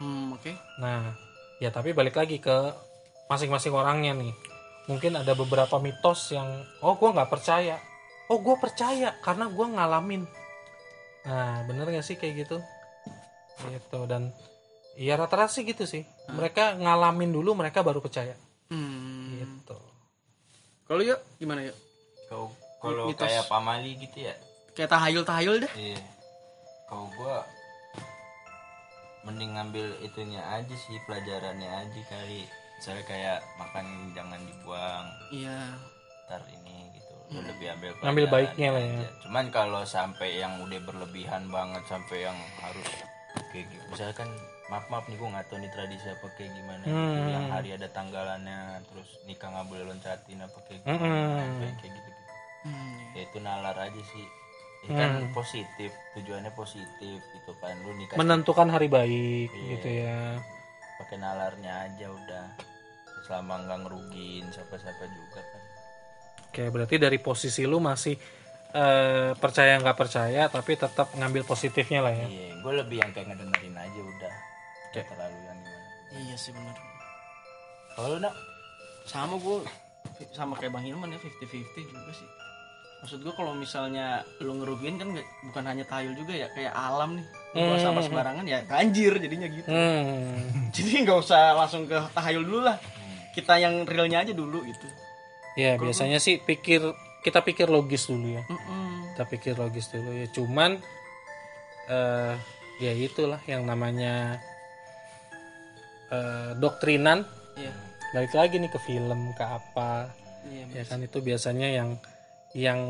Hmm, 0.00 0.36
oke. 0.36 0.52
Nah, 0.80 1.16
ya 1.60 1.72
tapi 1.72 1.96
balik 1.96 2.20
lagi 2.20 2.36
ke 2.40 2.72
masing-masing 3.32 3.72
orangnya 3.72 4.12
nih. 4.16 4.32
Mungkin 4.88 5.16
ada 5.16 5.32
beberapa 5.32 5.80
mitos 5.80 6.32
yang 6.32 6.48
oh 6.84 6.96
gua 7.00 7.16
nggak 7.16 7.30
percaya, 7.32 7.80
oh 8.28 8.40
gua 8.40 8.60
percaya 8.60 9.16
karena 9.24 9.48
gua 9.48 9.66
ngalamin. 9.72 10.24
Nah, 11.20 11.64
bener 11.68 11.84
gak 11.92 12.04
sih 12.04 12.16
kayak 12.16 12.48
gitu? 12.48 12.56
Gitu 13.68 14.00
dan 14.08 14.32
ya 14.96 15.20
rata-rata 15.20 15.52
sih 15.52 15.68
gitu 15.68 15.84
sih. 15.84 16.04
Mereka 16.32 16.80
ngalamin 16.80 17.28
dulu, 17.28 17.52
mereka 17.52 17.84
baru 17.84 18.00
percaya. 18.00 18.36
Hmm. 18.72 19.36
Gitu. 19.36 19.78
Kalau 20.88 21.02
yuk 21.04 21.20
gimana 21.36 21.64
yuk? 21.64 21.76
Kau 22.26 22.50
kalau 22.80 23.12
kayak 23.12 23.44
pamali 23.46 23.92
gitu 23.94 24.24
ya 24.24 24.34
Kayak 24.70 24.90
tahayul-tahayul 24.96 25.56
dah. 25.66 25.72
Iya. 25.76 26.00
Kalau 26.86 27.06
gua 27.14 27.42
mending 29.26 29.52
ngambil 29.52 29.86
itunya 30.00 30.40
aja 30.40 30.72
sih 30.72 30.96
pelajarannya 31.04 31.68
aja 31.68 32.00
kali. 32.08 32.48
Misalnya 32.80 33.04
kayak 33.04 33.38
makan 33.60 33.84
jangan 34.16 34.40
dibuang, 34.40 35.06
Iya. 35.28 35.76
ntar 36.24 36.40
ini 36.48 36.88
gitu. 36.96 37.12
Lu 37.28 37.44
lebih 37.44 37.66
ambil 37.76 37.90
Ngambil 38.00 38.24
pelajarannya 38.24 38.32
baiknya 38.32 38.68
lah 38.72 38.80
ya. 38.80 38.88
aja. 38.96 39.08
Cuman 39.20 39.44
kalau 39.52 39.82
sampai 39.84 40.40
yang 40.40 40.52
udah 40.64 40.80
berlebihan 40.80 41.42
banget 41.52 41.82
sampai 41.84 42.18
yang 42.24 42.38
harus 42.64 42.88
kayak 43.52 43.66
gitu. 43.68 43.84
Misalkan 43.92 44.28
maaf 44.72 44.86
maaf 44.88 45.04
nih 45.10 45.18
gua 45.20 45.28
nggak 45.36 45.46
tahu 45.50 45.58
nih 45.60 45.72
tradisi 45.74 46.06
apa 46.08 46.26
kayak 46.32 46.50
gimana 46.56 46.82
gitu. 46.82 46.96
Hmm. 46.96 47.28
Yang 47.28 47.46
hari 47.52 47.68
ada 47.76 47.88
tanggalannya, 47.92 48.58
terus 48.88 49.08
nikah 49.28 49.48
nggak 49.52 49.66
boleh 49.68 49.84
loncatin 49.84 50.40
apa 50.40 50.58
kayak 50.64 50.80
gitu. 50.80 50.94
Hmm. 50.96 51.74
Kayak 51.76 51.92
gitu 51.92 52.10
Hmm. 52.60 52.96
ya 53.12 53.24
itu 53.24 53.38
nalar 53.38 53.72
aja 53.74 54.02
sih 54.06 54.26
ya 54.82 54.92
kan 54.94 55.28
positif 55.30 55.88
tujuannya 56.12 56.52
positif 56.52 57.18
gitu 57.20 57.52
kan 57.56 57.72
lu 57.80 57.92
nikah 57.94 58.16
Menentukan 58.16 58.68
hari 58.68 58.86
baik 58.86 59.48
Iya. 59.50 59.68
gitu 59.70 59.88
ya. 59.90 60.20
pakai 60.96 61.16
nalarnya 61.16 61.72
aja 61.86 62.06
udah 62.06 62.44
selama 63.22 63.60
nggak 63.60 63.78
ngerugiin 63.82 64.44
siapa-siapa 64.50 65.04
juga 65.06 65.40
kan 65.42 65.62
Oke, 66.46 66.62
berarti 66.66 66.96
dari 66.96 67.16
posisi 67.16 67.62
lu 67.62 67.78
masih 67.78 68.18
eh, 68.70 69.30
percaya 69.32 69.78
nggak 69.78 69.94
percaya, 69.94 70.46
tapi 70.46 70.74
tetap 70.74 71.10
ngambil 71.12 71.42
positifnya 71.44 72.00
lah 72.00 72.12
ya. 72.12 72.26
iya 72.26 72.48
gue 72.54 72.72
lebih 72.76 72.96
yang 72.98 73.10
kayak 73.10 73.26
ngedengerin 73.28 73.72
aja 73.74 74.00
udah 74.02 74.34
Nggak 74.90 75.06
terlalu 75.06 75.38
yang 75.40 75.58
gimana 75.58 75.88
Iya 76.20 76.36
sih 76.36 76.50
benar. 76.50 76.76
kalau 77.94 78.08
lu 78.10 78.18
nak 78.18 78.34
Sama 79.02 79.34
gue 79.36 79.56
sama 80.30 80.52
kayak 80.54 80.70
Bang 80.70 80.82
Hilman 80.82 81.08
ya 81.08 81.18
50-50 81.18 81.48
juga 81.86 82.12
sih. 82.12 82.28
Maksud 83.00 83.24
gue 83.24 83.32
kalau 83.32 83.52
misalnya 83.52 84.20
lu 84.38 84.60
ngerugiin 84.60 85.00
kan 85.00 85.08
nggak- 85.08 85.30
bukan 85.48 85.64
hanya 85.64 85.84
tahayul 85.84 86.12
juga 86.14 86.36
ya 86.36 86.48
kayak 86.52 86.68
alam 86.70 87.16
nih. 87.16 87.26
Lu 87.50 87.58
Kalau 87.58 87.78
sama 87.80 88.00
sembarangan 88.04 88.44
ya 88.44 88.60
banjir 88.64 89.16
jadinya 89.16 89.48
gitu. 89.48 89.68
Hmm. 89.68 90.36
Jadi 90.76 90.90
nggak 91.02 91.18
usah 91.18 91.56
langsung 91.56 91.84
ke 91.84 91.96
tahayul 92.12 92.44
dulu 92.44 92.60
lah. 92.62 92.76
Kita 93.32 93.56
yang 93.56 93.88
realnya 93.88 94.20
aja 94.20 94.32
dulu 94.32 94.60
gitu. 94.62 94.84
Ya, 95.56 95.74
biasanya 95.74 96.20
sih 96.20 96.38
pikir 96.38 96.84
kita 97.20 97.40
pikir 97.40 97.66
logis 97.66 98.06
dulu 98.06 98.36
ya. 98.36 98.42
Mm-mm. 98.44 99.12
Kita 99.12 99.24
pikir 99.26 99.54
logis 99.56 99.88
dulu 99.88 100.12
ya. 100.12 100.26
Cuman 100.28 100.76
eh 101.88 102.34
ya 102.78 102.92
itulah 102.92 103.40
yang 103.44 103.64
namanya 103.64 104.38
eh, 106.10 106.52
doktrinan 106.54 107.24
Iya. 107.54 107.72
balik 108.10 108.32
lagi 108.32 108.56
nih 108.56 108.68
ke 108.68 108.80
film 108.80 109.32
ke 109.32 109.44
apa 109.44 110.10
Iya. 110.42 110.64
ya 110.72 110.84
kan 110.84 110.98
itu 110.98 111.20
biasanya 111.20 111.68
yang 111.68 112.00
yang 112.56 112.80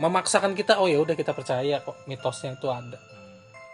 memaksakan 0.00 0.56
kita 0.56 0.80
oh 0.80 0.88
ya 0.88 0.96
udah 0.96 1.12
kita 1.12 1.36
percaya 1.36 1.80
kok 1.84 2.08
mitosnya 2.08 2.56
itu 2.56 2.68
ada. 2.72 2.96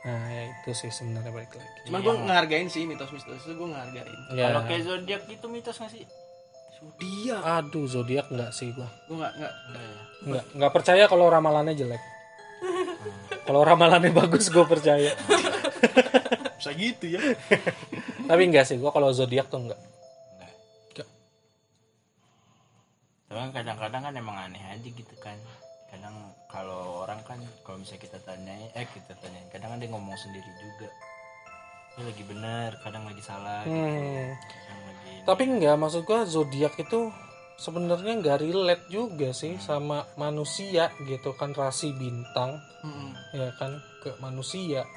Nah 0.00 0.22
ya 0.32 0.42
itu 0.50 0.74
sih 0.74 0.90
sebenarnya 0.90 1.30
balik 1.30 1.54
lagi. 1.54 1.78
Cuman 1.86 2.00
gue 2.02 2.14
ngehargain 2.26 2.68
sih 2.72 2.82
mitos-mitos 2.88 3.44
itu 3.46 3.54
gue 3.54 3.68
ngehargain. 3.68 4.20
ya 4.34 4.50
kalau 4.50 4.62
kayak 4.66 4.82
zodiak 4.88 5.22
itu 5.30 5.46
mitos 5.46 5.76
nggak 5.78 5.92
sih? 5.92 6.04
Dia, 6.96 7.36
aduh 7.60 7.84
zodiak 7.84 8.32
enggak 8.32 8.56
sih 8.56 8.72
gua. 8.72 8.88
Gue 9.04 9.20
nggak 9.20 9.34
nggak. 9.36 9.54
nggak 10.24 10.44
nggak 10.56 10.72
percaya 10.72 11.04
kalau 11.06 11.28
ramalannya 11.28 11.76
jelek. 11.76 12.02
Kalau 13.48 13.66
ramalannya 13.66 14.14
bagus 14.14 14.46
gue 14.52 14.62
percaya. 14.62 15.10
Bisa 16.54 16.70
gitu 16.76 17.08
ya. 17.08 17.18
tapi 18.30 18.42
enggak 18.46 18.68
sih 18.68 18.78
gua 18.78 18.92
kalau 18.94 19.10
zodiak 19.10 19.48
tuh 19.50 19.64
Enggak. 19.64 19.80
Cuman 23.30 23.54
kadang-kadang 23.54 24.02
kan 24.10 24.14
emang 24.18 24.36
aneh 24.36 24.60
aja 24.66 24.88
gitu 24.90 25.14
kan. 25.22 25.38
Kadang 25.86 26.14
kalau 26.50 27.06
orang 27.06 27.22
kan 27.22 27.38
kalau 27.62 27.78
misalnya 27.78 28.02
kita 28.02 28.18
tanya 28.26 28.54
eh 28.74 28.86
kita 28.90 29.14
tanyain 29.22 29.46
kadang 29.48 29.70
kan 29.74 29.78
dia 29.78 29.88
ngomong 29.88 30.18
sendiri 30.18 30.50
juga. 30.58 30.90
Ini 31.94 32.02
lagi 32.06 32.24
benar, 32.26 32.70
kadang 32.82 33.02
lagi 33.06 33.22
salah 33.22 33.62
gitu. 33.66 33.74
Hmm. 33.78 34.34
Kadang 34.34 34.80
lagi 34.82 35.10
tapi 35.20 35.42
enggak 35.46 35.76
maksud 35.76 36.02
gua 36.02 36.24
zodiak 36.24 36.74
itu 36.80 37.12
sebenarnya 37.60 38.24
nggak 38.24 38.40
relate 38.40 38.84
juga 38.88 39.36
sih 39.36 39.60
sama 39.60 40.08
manusia 40.16 40.88
gitu 41.04 41.36
kan 41.36 41.52
rasi 41.52 41.92
bintang 41.92 42.56
Mm-mm. 42.80 43.12
ya 43.36 43.52
kan 43.60 43.76
ke 44.00 44.16
manusia 44.16 44.88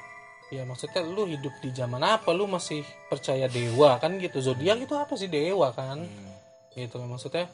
ya 0.48 0.64
maksudnya 0.64 1.04
lu 1.04 1.28
hidup 1.28 1.52
di 1.60 1.76
zaman 1.76 2.00
apa 2.00 2.32
lu 2.32 2.48
masih 2.48 2.88
percaya 3.12 3.52
dewa 3.52 4.00
kan 4.00 4.16
gitu 4.16 4.40
zodiak 4.40 4.80
itu 4.80 4.96
apa 4.96 5.12
sih 5.20 5.28
dewa 5.28 5.76
kan 5.76 6.08
Hmm. 6.08 6.32
gitu 6.72 7.04
maksudnya 7.04 7.52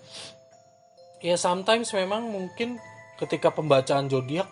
ya 1.19 1.35
sometimes 1.35 1.91
memang 1.91 2.25
mungkin 2.25 2.79
ketika 3.15 3.49
pembacaan 3.49 4.07
zodiak 4.07 4.47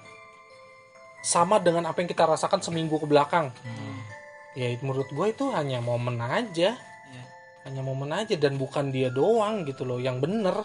sama 1.19 1.57
dengan 1.57 1.83
apa 1.85 1.99
yang 1.99 2.09
kita 2.09 2.23
rasakan 2.25 2.59
seminggu 2.59 2.97
ke 2.97 3.05
belakang 3.05 3.51
Hmm. 3.57 3.99
ya 4.53 4.71
menurut 4.79 5.07
gue 5.07 5.27
itu 5.27 5.51
hanya 5.51 5.79
momen 5.79 6.17
aja 6.17 6.75
Iya. 6.75 7.23
hanya 7.63 7.81
momen 7.81 8.11
aja 8.11 8.35
dan 8.35 8.55
bukan 8.55 8.89
dia 8.89 9.07
doang 9.09 9.63
gitu 9.63 9.83
loh 9.83 9.97
yang 9.97 10.19
bener 10.19 10.63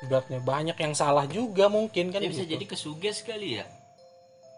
ibaratnya 0.00 0.38
banyak 0.38 0.76
yang 0.76 0.92
salah 0.92 1.24
juga 1.24 1.68
mungkin 1.68 2.10
kan 2.10 2.18
Ya 2.18 2.28
bisa 2.28 2.42
gitu. 2.42 2.52
jadi 2.52 2.64
kesuges 2.66 3.22
kali 3.22 3.56
ya. 3.56 3.64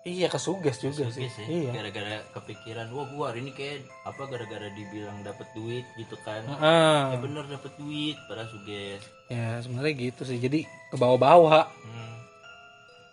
Iya 0.05 0.29
kesuges 0.29 0.77
juga 0.79 1.09
sih 1.09 1.25
Kesuges 1.25 1.35
ya. 1.39 1.47
iya 1.49 1.71
Gara-gara 1.73 2.15
kepikiran, 2.31 2.87
wah 2.91 3.07
gua 3.07 3.25
hari 3.29 3.41
ini 3.41 3.51
kayak 3.51 3.77
apa 4.05 4.23
gara-gara 4.25 4.69
dibilang 4.69 5.17
dapat 5.21 5.49
duit 5.51 5.85
gitu 5.95 6.15
kan. 6.21 6.45
Ah, 6.55 7.11
Ya 7.11 7.19
bener 7.19 7.45
dapat 7.47 7.73
duit, 7.75 8.21
pada 8.25 8.45
suges. 8.47 9.01
ya 9.27 9.59
sebenarnya 9.59 9.93
gitu 10.05 10.23
sih 10.23 10.37
jadi 10.37 10.63
ke 10.65 10.97
bawah-bawah 10.97 11.65
Hmm. 11.81 12.13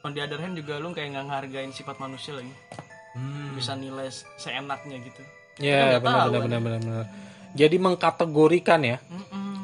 On 0.02 0.12
the 0.12 0.20
other 0.20 0.36
hand 0.36 0.54
juga 0.54 0.76
lu 0.76 0.92
kayak 0.92 1.14
nggak 1.14 1.26
ngehargain 1.26 1.72
sifat 1.72 1.96
manusia 1.96 2.34
lagi. 2.34 2.52
Hmm. 3.14 3.54
Bisa 3.54 3.72
nilai 3.74 4.08
seenaknya 4.36 4.98
gitu. 5.00 5.22
Ya, 5.58 5.96
benar 5.96 6.28
benar 6.28 6.42
benar 6.42 6.60
benar 6.60 6.80
benar. 6.82 7.06
Jadi 7.54 7.76
mengkategorikan 7.78 8.82
ya. 8.82 8.98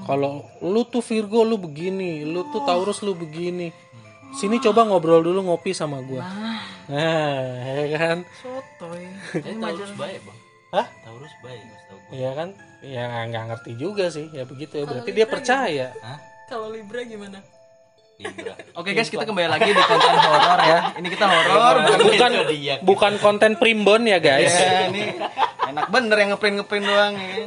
Kalau 0.05 0.45
lu 0.61 0.85
tuh 0.85 1.01
Virgo 1.01 1.41
lu 1.41 1.57
begini, 1.57 2.21
lu 2.21 2.47
tuh 2.47 2.61
Taurus 2.61 3.01
lu 3.01 3.11
begini. 3.11 3.73
Sini 4.31 4.61
coba 4.61 4.85
ngobrol 4.85 5.19
dulu 5.21 5.41
ngopi 5.43 5.71
sama 5.71 5.99
gua. 5.99 6.21
Nah, 6.21 6.61
ya 6.87 7.97
kan? 7.99 8.17
Sotoy. 8.39 9.03
Saya 9.35 9.53
Taurus 9.59 9.91
baik 9.99 10.19
bang. 10.23 10.39
Hah? 10.67 10.87
Taurus 11.03 11.33
baik 11.43 11.61
mas 11.63 11.83
tau 11.87 11.97
gue. 11.99 12.11
Ya 12.15 12.31
kan? 12.35 12.49
Ya 12.83 13.03
nggak 13.27 13.43
ngerti 13.51 13.71
juga 13.75 14.05
sih. 14.07 14.27
Ya 14.31 14.43
begitu 14.47 14.73
ya. 14.79 14.85
Berarti 14.87 15.11
dia 15.11 15.27
percaya. 15.27 15.87
Hah? 15.99 16.19
Kalau 16.47 16.71
Libra 16.71 17.03
gimana? 17.03 17.43
Libra. 18.17 18.57
Oke 18.73 18.97
guys, 18.97 19.13
kita 19.13 19.29
kembali 19.29 19.45
lagi 19.45 19.69
di 19.69 19.83
konten 19.83 20.15
horor 20.17 20.59
ya. 20.65 20.79
Ini 20.97 21.07
kita 21.11 21.25
horor. 21.29 21.75
Bukan 22.01 22.31
bukan 22.81 23.13
konten 23.21 23.51
primbon 23.61 24.09
ya, 24.09 24.17
guys. 24.17 24.49
Ya, 24.57 24.89
ini 24.89 25.13
enak 25.69 25.85
bener 25.93 26.17
yang 26.17 26.29
ngeprint 26.33 26.55
ngeprint 26.63 26.85
doang 26.87 27.13
ya. 27.13 27.45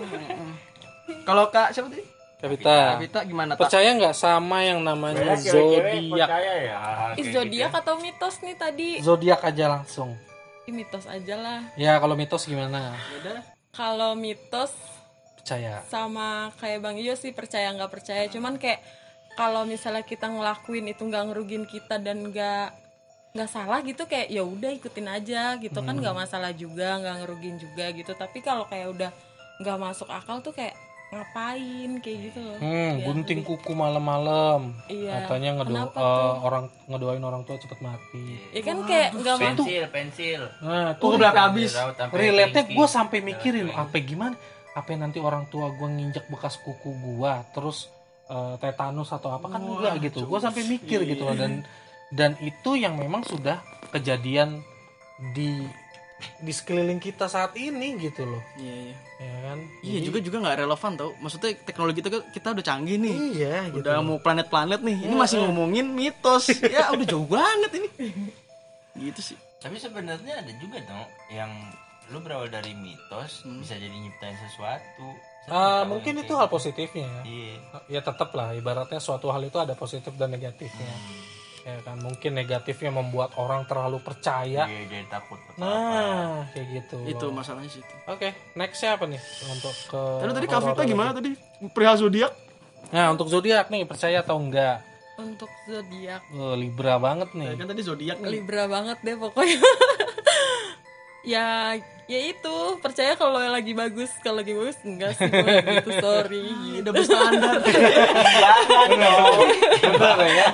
Kalau 1.29 1.51
Kak 1.51 1.75
siapa 1.75 1.91
tadi? 1.91 2.20
Kavita. 2.41 2.97
Vita 2.97 3.21
gimana 3.29 3.53
tak? 3.53 3.69
Percaya 3.69 3.93
nggak 3.93 4.17
sama 4.17 4.65
yang 4.65 4.81
namanya 4.81 5.37
zodiak? 5.37 6.09
percaya 6.09 6.53
ya. 6.57 6.79
Ih, 7.21 7.27
zodiak 7.37 7.73
atau 7.77 8.01
mitos 8.01 8.41
nih 8.41 8.57
tadi? 8.57 8.89
Zodiak 9.05 9.45
aja 9.45 9.65
langsung. 9.69 10.17
Ih, 10.65 10.73
mitos 10.73 11.05
aja 11.05 11.35
lah. 11.37 11.61
Ya 11.77 12.01
kalau 12.01 12.17
mitos 12.17 12.49
gimana? 12.49 12.97
Kalau 13.77 14.17
mitos 14.17 14.73
Percaya. 15.37 15.85
sama 15.93 16.49
kayak 16.57 16.81
Bang 16.81 16.97
Iyo 16.97 17.13
sih 17.13 17.37
percaya 17.37 17.69
nggak 17.77 17.93
percaya. 17.93 18.25
Cuman 18.33 18.57
kayak 18.57 18.81
kalau 19.37 19.69
misalnya 19.69 20.03
kita 20.03 20.27
ngelakuin 20.33 20.89
itu 20.89 21.05
nggak 21.05 21.25
ngerugin 21.31 21.65
kita 21.69 22.01
dan 22.01 22.25
nggak 22.33 22.73
nggak 23.31 23.47
salah 23.47 23.79
gitu 23.87 24.11
kayak 24.11 24.27
ya 24.27 24.43
udah 24.43 24.75
ikutin 24.75 25.07
aja 25.07 25.55
gitu 25.63 25.79
kan 25.87 25.95
nggak 25.95 26.19
masalah 26.19 26.51
juga 26.51 26.99
nggak 26.99 27.17
ngerugin 27.23 27.63
juga 27.63 27.87
gitu 27.95 28.11
tapi 28.19 28.43
kalau 28.43 28.67
kayak 28.67 28.91
udah 28.91 29.11
nggak 29.63 29.79
masuk 29.79 30.11
akal 30.11 30.43
tuh 30.43 30.51
kayak 30.51 30.75
ngapain 31.11 31.91
kayak 31.99 32.19
gitu 32.31 32.39
loh 32.39 32.57
Hmm, 32.57 32.93
Ya, 32.97 33.05
gunting 33.05 33.41
kuku 33.43 33.73
malam-malam. 33.73 34.79
Iya. 34.87 35.27
Katanya 35.27 35.51
ngedo 35.59 35.75
tuh? 35.91 36.33
orang 36.41 36.65
ngedoain 36.87 37.19
orang 37.21 37.43
tua 37.43 37.57
cepet 37.57 37.79
mati. 37.81 38.39
ya 38.51 38.63
kan 38.63 38.77
kayak 38.87 39.09
nggak 39.15 39.35
mau 39.35 39.47
Pensil, 39.51 39.85
pensil. 39.91 40.41
Nah, 40.61 40.95
Tuh 40.95 41.19
berapa 41.19 41.41
habis? 41.45 41.75
Relate-nya 42.11 42.63
ringkih. 42.63 42.77
gue 42.79 42.87
sampai 42.87 43.19
mikirin 43.21 43.69
apa 43.71 43.99
gimana? 43.99 44.39
Apa 44.71 44.95
nanti 44.95 45.19
orang 45.19 45.51
tua 45.51 45.69
gue 45.69 45.89
nginjek 45.89 46.31
bekas 46.31 46.55
kuku 46.57 46.95
gua 47.01 47.43
terus 47.51 47.91
eh, 48.27 48.55
tetanus 48.57 49.11
atau 49.11 49.35
apa 49.35 49.51
kan 49.51 49.59
enggak 49.59 49.99
gitu. 50.01 50.23
Gue 50.25 50.39
sampai 50.39 50.63
mikir 50.65 51.03
gitu 51.05 51.27
loh 51.27 51.35
dan 51.35 51.67
dan 52.09 52.39
itu 52.39 52.75
yang 52.75 52.95
memang 52.95 53.23
sudah 53.23 53.59
kejadian 53.91 54.63
di 55.29 55.67
di 56.41 56.53
sekeliling 56.53 57.01
kita 57.01 57.27
saat 57.27 57.57
ini 57.57 57.97
gitu 58.01 58.25
loh. 58.25 58.43
Iya, 58.57 58.75
iya. 58.91 58.97
Ya 59.21 59.37
kan? 59.45 59.59
Iya 59.85 59.99
juga 60.01 60.19
juga 60.25 60.37
nggak 60.41 60.57
relevan 60.65 60.93
tau. 60.97 61.11
Maksudnya 61.21 61.51
teknologi 61.65 62.01
kita 62.01 62.09
kita 62.33 62.49
udah 62.57 62.65
canggih 62.65 62.97
nih. 62.97 63.17
Iya 63.37 63.57
gitu. 63.75 63.85
Udah 63.85 64.01
mau 64.01 64.17
planet-planet 64.21 64.81
nih. 64.81 64.97
Ini 65.09 65.15
masih 65.15 65.37
ngomongin 65.45 65.87
mitos. 65.93 66.49
ya 66.75 66.89
udah 66.93 67.07
jauh 67.07 67.29
banget 67.29 67.71
ini. 67.77 67.89
Gitu 68.97 69.21
sih. 69.21 69.37
Tapi 69.61 69.77
sebenarnya 69.77 70.41
ada 70.41 70.53
juga 70.57 70.81
dong 70.89 71.09
yang 71.29 71.53
lu 72.11 72.19
berawal 72.19 72.51
dari 72.51 72.75
mitos 72.75 73.47
bisa 73.47 73.79
jadi 73.79 73.93
nyiptain 73.95 74.35
sesuatu. 74.41 75.07
Ah, 75.49 75.83
tahu 75.83 75.97
mungkin 75.97 76.21
itu 76.21 76.33
kayak 76.33 76.41
hal 76.41 76.49
gitu. 76.49 76.57
positifnya 76.57 77.07
ya. 77.07 77.23
Iya. 77.25 77.55
ya 77.89 78.01
tetap 78.03 78.31
lah 78.37 78.53
ibaratnya 78.53 79.01
suatu 79.01 79.33
hal 79.33 79.43
itu 79.47 79.57
ada 79.57 79.73
positif 79.79 80.13
dan 80.19 80.31
negatifnya 80.31 80.91
ya 81.61 81.77
kan 81.81 81.97
mungkin 81.97 82.33
negatifnya 82.33 82.89
membuat 82.91 83.37
orang 83.37 83.65
terlalu 83.65 83.99
percaya 83.99 84.65
Iya, 84.65 84.81
jadi 84.87 85.07
takut 85.07 85.37
apa 85.37 85.57
nah 85.57 86.49
kayak 86.51 86.67
gitu 86.75 86.97
Itu 87.07 87.27
loh. 87.27 87.37
masalahnya 87.37 87.69
sih 87.69 87.79
itu. 87.79 87.95
oke 88.07 88.29
next 88.55 88.79
siapa 88.79 89.05
nih 89.05 89.21
untuk 89.47 89.75
ke 89.87 90.03
Tadi 90.19 90.33
tadi 90.35 90.47
lagi? 90.49 90.89
gimana 90.89 91.11
tadi? 91.13 91.31
Perihal 91.69 91.97
zodiak? 91.97 92.33
nah 92.89 93.07
untuk 93.09 93.27
zodiak 93.27 93.69
nih 93.69 93.85
percaya 93.85 94.21
atau 94.21 94.37
enggak 94.37 94.81
untuk 95.15 95.53
zodiak 95.63 96.25
Oh, 96.33 96.55
libra 96.55 96.97
banget 96.97 97.29
nih 97.33 97.53
Kan 97.55 97.69
tadi 97.69 97.83
zodiak 97.83 98.17
nih. 98.19 98.31
Libra 98.35 98.65
banget 98.65 98.97
deh 99.01 99.15
pokoknya 99.15 99.61
ya 101.23 101.77
ya 102.05 102.21
itu 102.27 102.57
percaya 102.79 103.15
kalau 103.15 103.39
lagi 103.39 103.71
bagus 103.71 104.11
kalau 104.19 104.41
lagi 104.41 104.51
bagus 104.51 104.75
enggak 104.83 105.15
sih 105.15 105.27
gue 105.27 105.47
gitu 105.79 105.91
sorry 105.97 106.43
gitu. 106.43 106.81
Udah 106.83 106.93
berstandar. 106.93 107.57
Bener 108.91 110.19
ya 110.27 110.47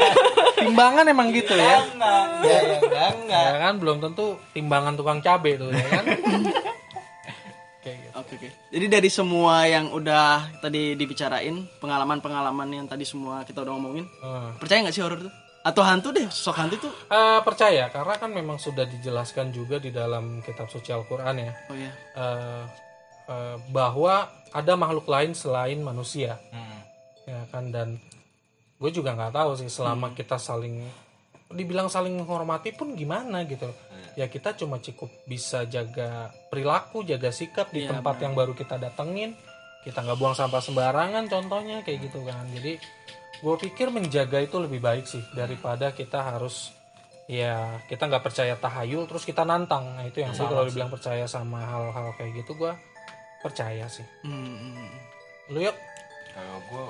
timbangan 0.56 1.04
emang 1.06 1.28
gitu 1.30 1.54
ya 1.54 1.80
Enggak, 1.86 2.20
enggak, 2.42 3.10
enggak, 3.16 3.44
ya 3.46 3.58
kan 3.62 3.74
belum 3.78 3.96
tentu 4.00 4.26
timbangan 4.52 4.94
tukang 4.94 5.20
cabe 5.20 5.56
tuh 5.56 5.70
ya 5.70 5.86
kan 5.86 6.04
gitu 6.04 6.50
Oke 8.16 8.34
oke. 8.34 8.48
Jadi 8.72 8.86
dari 8.90 9.06
semua 9.06 9.62
yang 9.62 9.94
udah 9.94 10.58
tadi 10.58 10.98
dibicarain, 10.98 11.68
pengalaman-pengalaman 11.78 12.66
yang 12.72 12.86
tadi 12.88 13.06
semua 13.06 13.46
kita 13.46 13.62
udah 13.62 13.76
ngomongin, 13.76 14.08
Hmm. 14.18 14.58
percaya 14.58 14.82
nggak 14.82 14.90
sih 14.90 15.04
horor 15.04 15.20
tuh? 15.22 15.32
Atau 15.66 15.82
hantu 15.82 16.14
deh, 16.14 16.30
sosok 16.30 16.62
hantu 16.62 16.76
tuh? 16.86 16.92
Eh, 17.10 17.40
percaya 17.42 17.90
karena 17.90 18.14
kan 18.14 18.30
memang 18.30 18.54
sudah 18.54 18.86
dijelaskan 18.86 19.50
juga 19.50 19.82
di 19.82 19.90
dalam 19.90 20.38
kitab 20.46 20.70
suci 20.70 20.94
Al-Qur'an 20.94 21.34
ya. 21.42 21.52
Oh 21.66 21.74
iya. 21.74 21.90
eh, 22.14 22.64
eh, 23.26 23.56
bahwa 23.74 24.30
ada 24.54 24.72
makhluk 24.78 25.10
lain 25.10 25.34
selain 25.34 25.82
manusia. 25.82 26.38
Hmm. 26.54 26.78
ya 27.26 27.42
kan 27.50 27.74
dan 27.74 27.98
gue 28.78 28.90
juga 28.94 29.10
nggak 29.18 29.34
tahu 29.34 29.58
sih 29.58 29.66
selama 29.66 30.14
kita 30.14 30.38
saling 30.38 30.86
dibilang 31.50 31.90
saling 31.90 32.14
menghormati 32.14 32.70
pun 32.70 32.94
gimana 32.94 33.42
gitu. 33.50 33.66
Ya 34.14 34.30
kita 34.30 34.54
cuma 34.54 34.78
cukup 34.78 35.10
bisa 35.26 35.66
jaga 35.66 36.30
perilaku 36.54 37.02
jaga 37.02 37.34
sikap 37.34 37.74
di 37.74 37.82
Iya, 37.82 37.98
tempat 37.98 38.22
yang 38.22 38.38
baru 38.38 38.54
kita 38.54 38.78
datengin. 38.78 39.34
Kita 39.82 40.06
nggak 40.06 40.18
buang 40.22 40.38
sampah 40.38 40.62
sembarangan 40.62 41.26
contohnya 41.26 41.82
kayak 41.82 42.06
gitu 42.06 42.22
kan. 42.22 42.46
Jadi 42.54 42.78
gue 43.42 43.56
pikir 43.68 43.92
menjaga 43.92 44.40
itu 44.40 44.56
lebih 44.56 44.80
baik 44.80 45.04
sih 45.04 45.22
daripada 45.36 45.92
kita 45.92 46.22
harus 46.34 46.72
ya 47.26 47.82
kita 47.90 48.06
nggak 48.06 48.24
percaya 48.24 48.54
tahayul 48.54 49.04
terus 49.10 49.26
kita 49.26 49.42
nantang 49.42 49.98
nah 49.98 50.04
itu 50.06 50.22
yang 50.22 50.32
sih 50.32 50.46
kalau 50.46 50.62
dibilang 50.64 50.88
percaya 50.88 51.26
sama 51.26 51.58
hal-hal 51.66 52.14
kayak 52.14 52.42
gitu 52.44 52.54
gue 52.54 52.72
percaya 53.42 53.84
sih 53.90 54.06
Hmm. 54.22 54.88
lu 55.50 55.66
yuk 55.66 55.76
Kalau 56.36 56.60
gue 56.70 56.86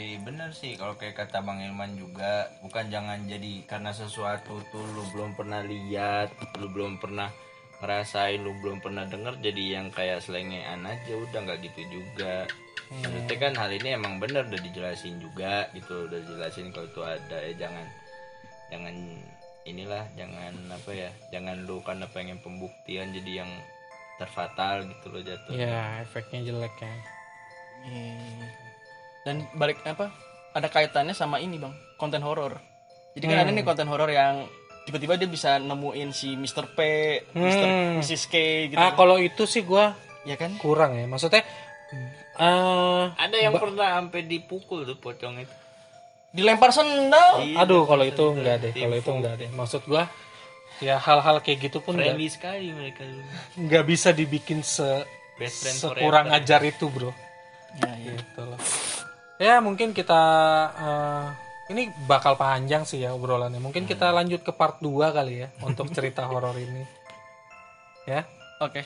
Iya 0.00 0.16
bener 0.22 0.48
sih 0.56 0.80
kalau 0.80 0.96
kayak 0.96 1.18
kata 1.18 1.44
Bang 1.44 1.60
Ilman 1.60 1.98
juga 1.98 2.48
bukan 2.64 2.88
jangan 2.88 3.20
jadi 3.28 3.68
karena 3.68 3.92
sesuatu 3.92 4.62
tuh 4.72 4.80
lu 4.96 5.04
belum 5.12 5.36
pernah 5.36 5.60
lihat, 5.60 6.32
lu 6.56 6.72
belum 6.72 6.96
pernah 6.96 7.28
ngerasain, 7.84 8.40
lu 8.40 8.56
belum 8.64 8.80
pernah 8.80 9.04
denger 9.04 9.42
jadi 9.44 9.76
yang 9.76 9.92
kayak 9.92 10.24
selengean 10.24 10.88
aja 10.88 11.12
udah 11.20 11.38
nggak 11.44 11.60
gitu 11.68 12.00
juga. 12.00 12.48
Maksudnya 12.90 13.36
kan 13.38 13.52
hal 13.54 13.70
ini 13.70 13.88
emang 13.92 14.18
bener 14.18 14.42
udah 14.44 14.60
dijelasin 14.60 15.18
juga 15.18 15.68
gitu, 15.72 16.08
udah 16.08 16.18
dijelasin 16.18 16.70
kalau 16.70 16.86
itu 16.86 17.00
ada 17.00 17.36
ya 17.38 17.52
jangan 17.56 17.86
jangan 18.68 18.94
inilah 19.62 20.04
jangan 20.14 20.52
apa 20.68 20.90
ya 20.90 21.10
jangan 21.28 21.56
lu 21.62 21.78
karena 21.80 22.06
pengen 22.08 22.40
pembuktian 22.40 23.12
jadi 23.12 23.44
yang 23.44 23.50
terfatal 24.16 24.84
gitu 24.84 25.06
loh 25.08 25.20
jatuh. 25.20 25.52
ya 25.52 26.00
efeknya 26.00 26.40
jelek 26.44 26.74
ya 26.76 26.94
Iya. 27.80 28.20
Dan 29.24 29.48
balik 29.54 29.80
apa? 29.82 30.12
Ada 30.52 30.68
kaitannya 30.68 31.16
sama 31.16 31.40
ini 31.40 31.56
bang, 31.56 31.72
konten 31.96 32.20
horor. 32.20 32.60
Jadi 33.16 33.24
kan 33.24 33.40
ada 33.40 33.50
nih 33.50 33.64
konten 33.64 33.88
horor 33.88 34.12
yang 34.12 34.44
tiba-tiba 34.84 35.16
dia 35.16 35.24
bisa 35.24 35.56
nemuin 35.56 36.12
si 36.12 36.36
Mr. 36.36 36.76
P, 36.76 36.78
Mr. 37.32 37.64
Hmm. 37.64 37.96
Mrs. 37.96 38.24
K 38.26 38.34
gitu. 38.68 38.76
ah 38.76 38.92
kalau 38.92 39.16
itu 39.16 39.44
sih 39.44 39.62
gue 39.62 39.84
Ya 40.20 40.36
kan? 40.36 40.52
kurang 40.60 40.92
ya 40.92 41.08
maksudnya 41.08 41.40
eh 42.36 43.04
Ada 43.12 43.36
yang 43.38 43.54
pernah 43.54 43.96
sampai 43.96 44.22
dipukul 44.22 44.82
tuh 44.82 44.96
pocong 44.96 45.38
itu. 45.38 45.54
Dilempar 46.30 46.70
sendal. 46.70 47.42
aduh 47.54 47.82
kalau 47.84 48.02
itu 48.02 48.22
enggak 48.30 48.56
deh 48.60 48.72
kalau 48.72 48.96
itu 48.96 49.10
enggak 49.10 49.34
deh 49.36 49.50
maksud 49.50 49.82
gua 49.84 50.06
ya 50.78 50.96
hal-hal 50.96 51.38
kayak 51.38 51.66
gitu 51.66 51.78
pun 51.78 51.92
enggak 51.92 52.14
Friendly 52.14 52.28
sekali 52.28 52.66
mereka 52.70 53.02
dulu. 53.02 53.26
nggak 53.60 53.84
bisa 53.84 54.08
dibikin 54.10 54.62
se 54.62 55.02
sekurang 55.42 56.30
forever. 56.30 56.38
ajar 56.38 56.60
itu 56.62 56.86
bro 56.86 57.10
Ya, 57.72 57.90
ya. 57.92 58.14
gitu 58.14 58.40
loh 58.44 58.60
ya 59.36 59.54
mungkin 59.58 59.90
kita 59.90 60.22
eh, 60.72 61.26
ini 61.68 61.90
bakal 62.04 62.34
panjang 62.34 62.82
sih 62.82 62.98
ya 62.98 63.10
obrolannya 63.10 63.58
mungkin 63.58 63.84
kita 63.84 64.10
lanjut 64.10 64.40
ke 64.40 64.50
part 64.50 64.78
2 64.78 64.86
kali 65.10 65.34
ya 65.40 65.48
untuk 65.60 65.90
cerita 65.90 66.24
horor 66.24 66.54
ini 66.54 66.86
ya 68.06 68.22
Oke. 68.60 68.84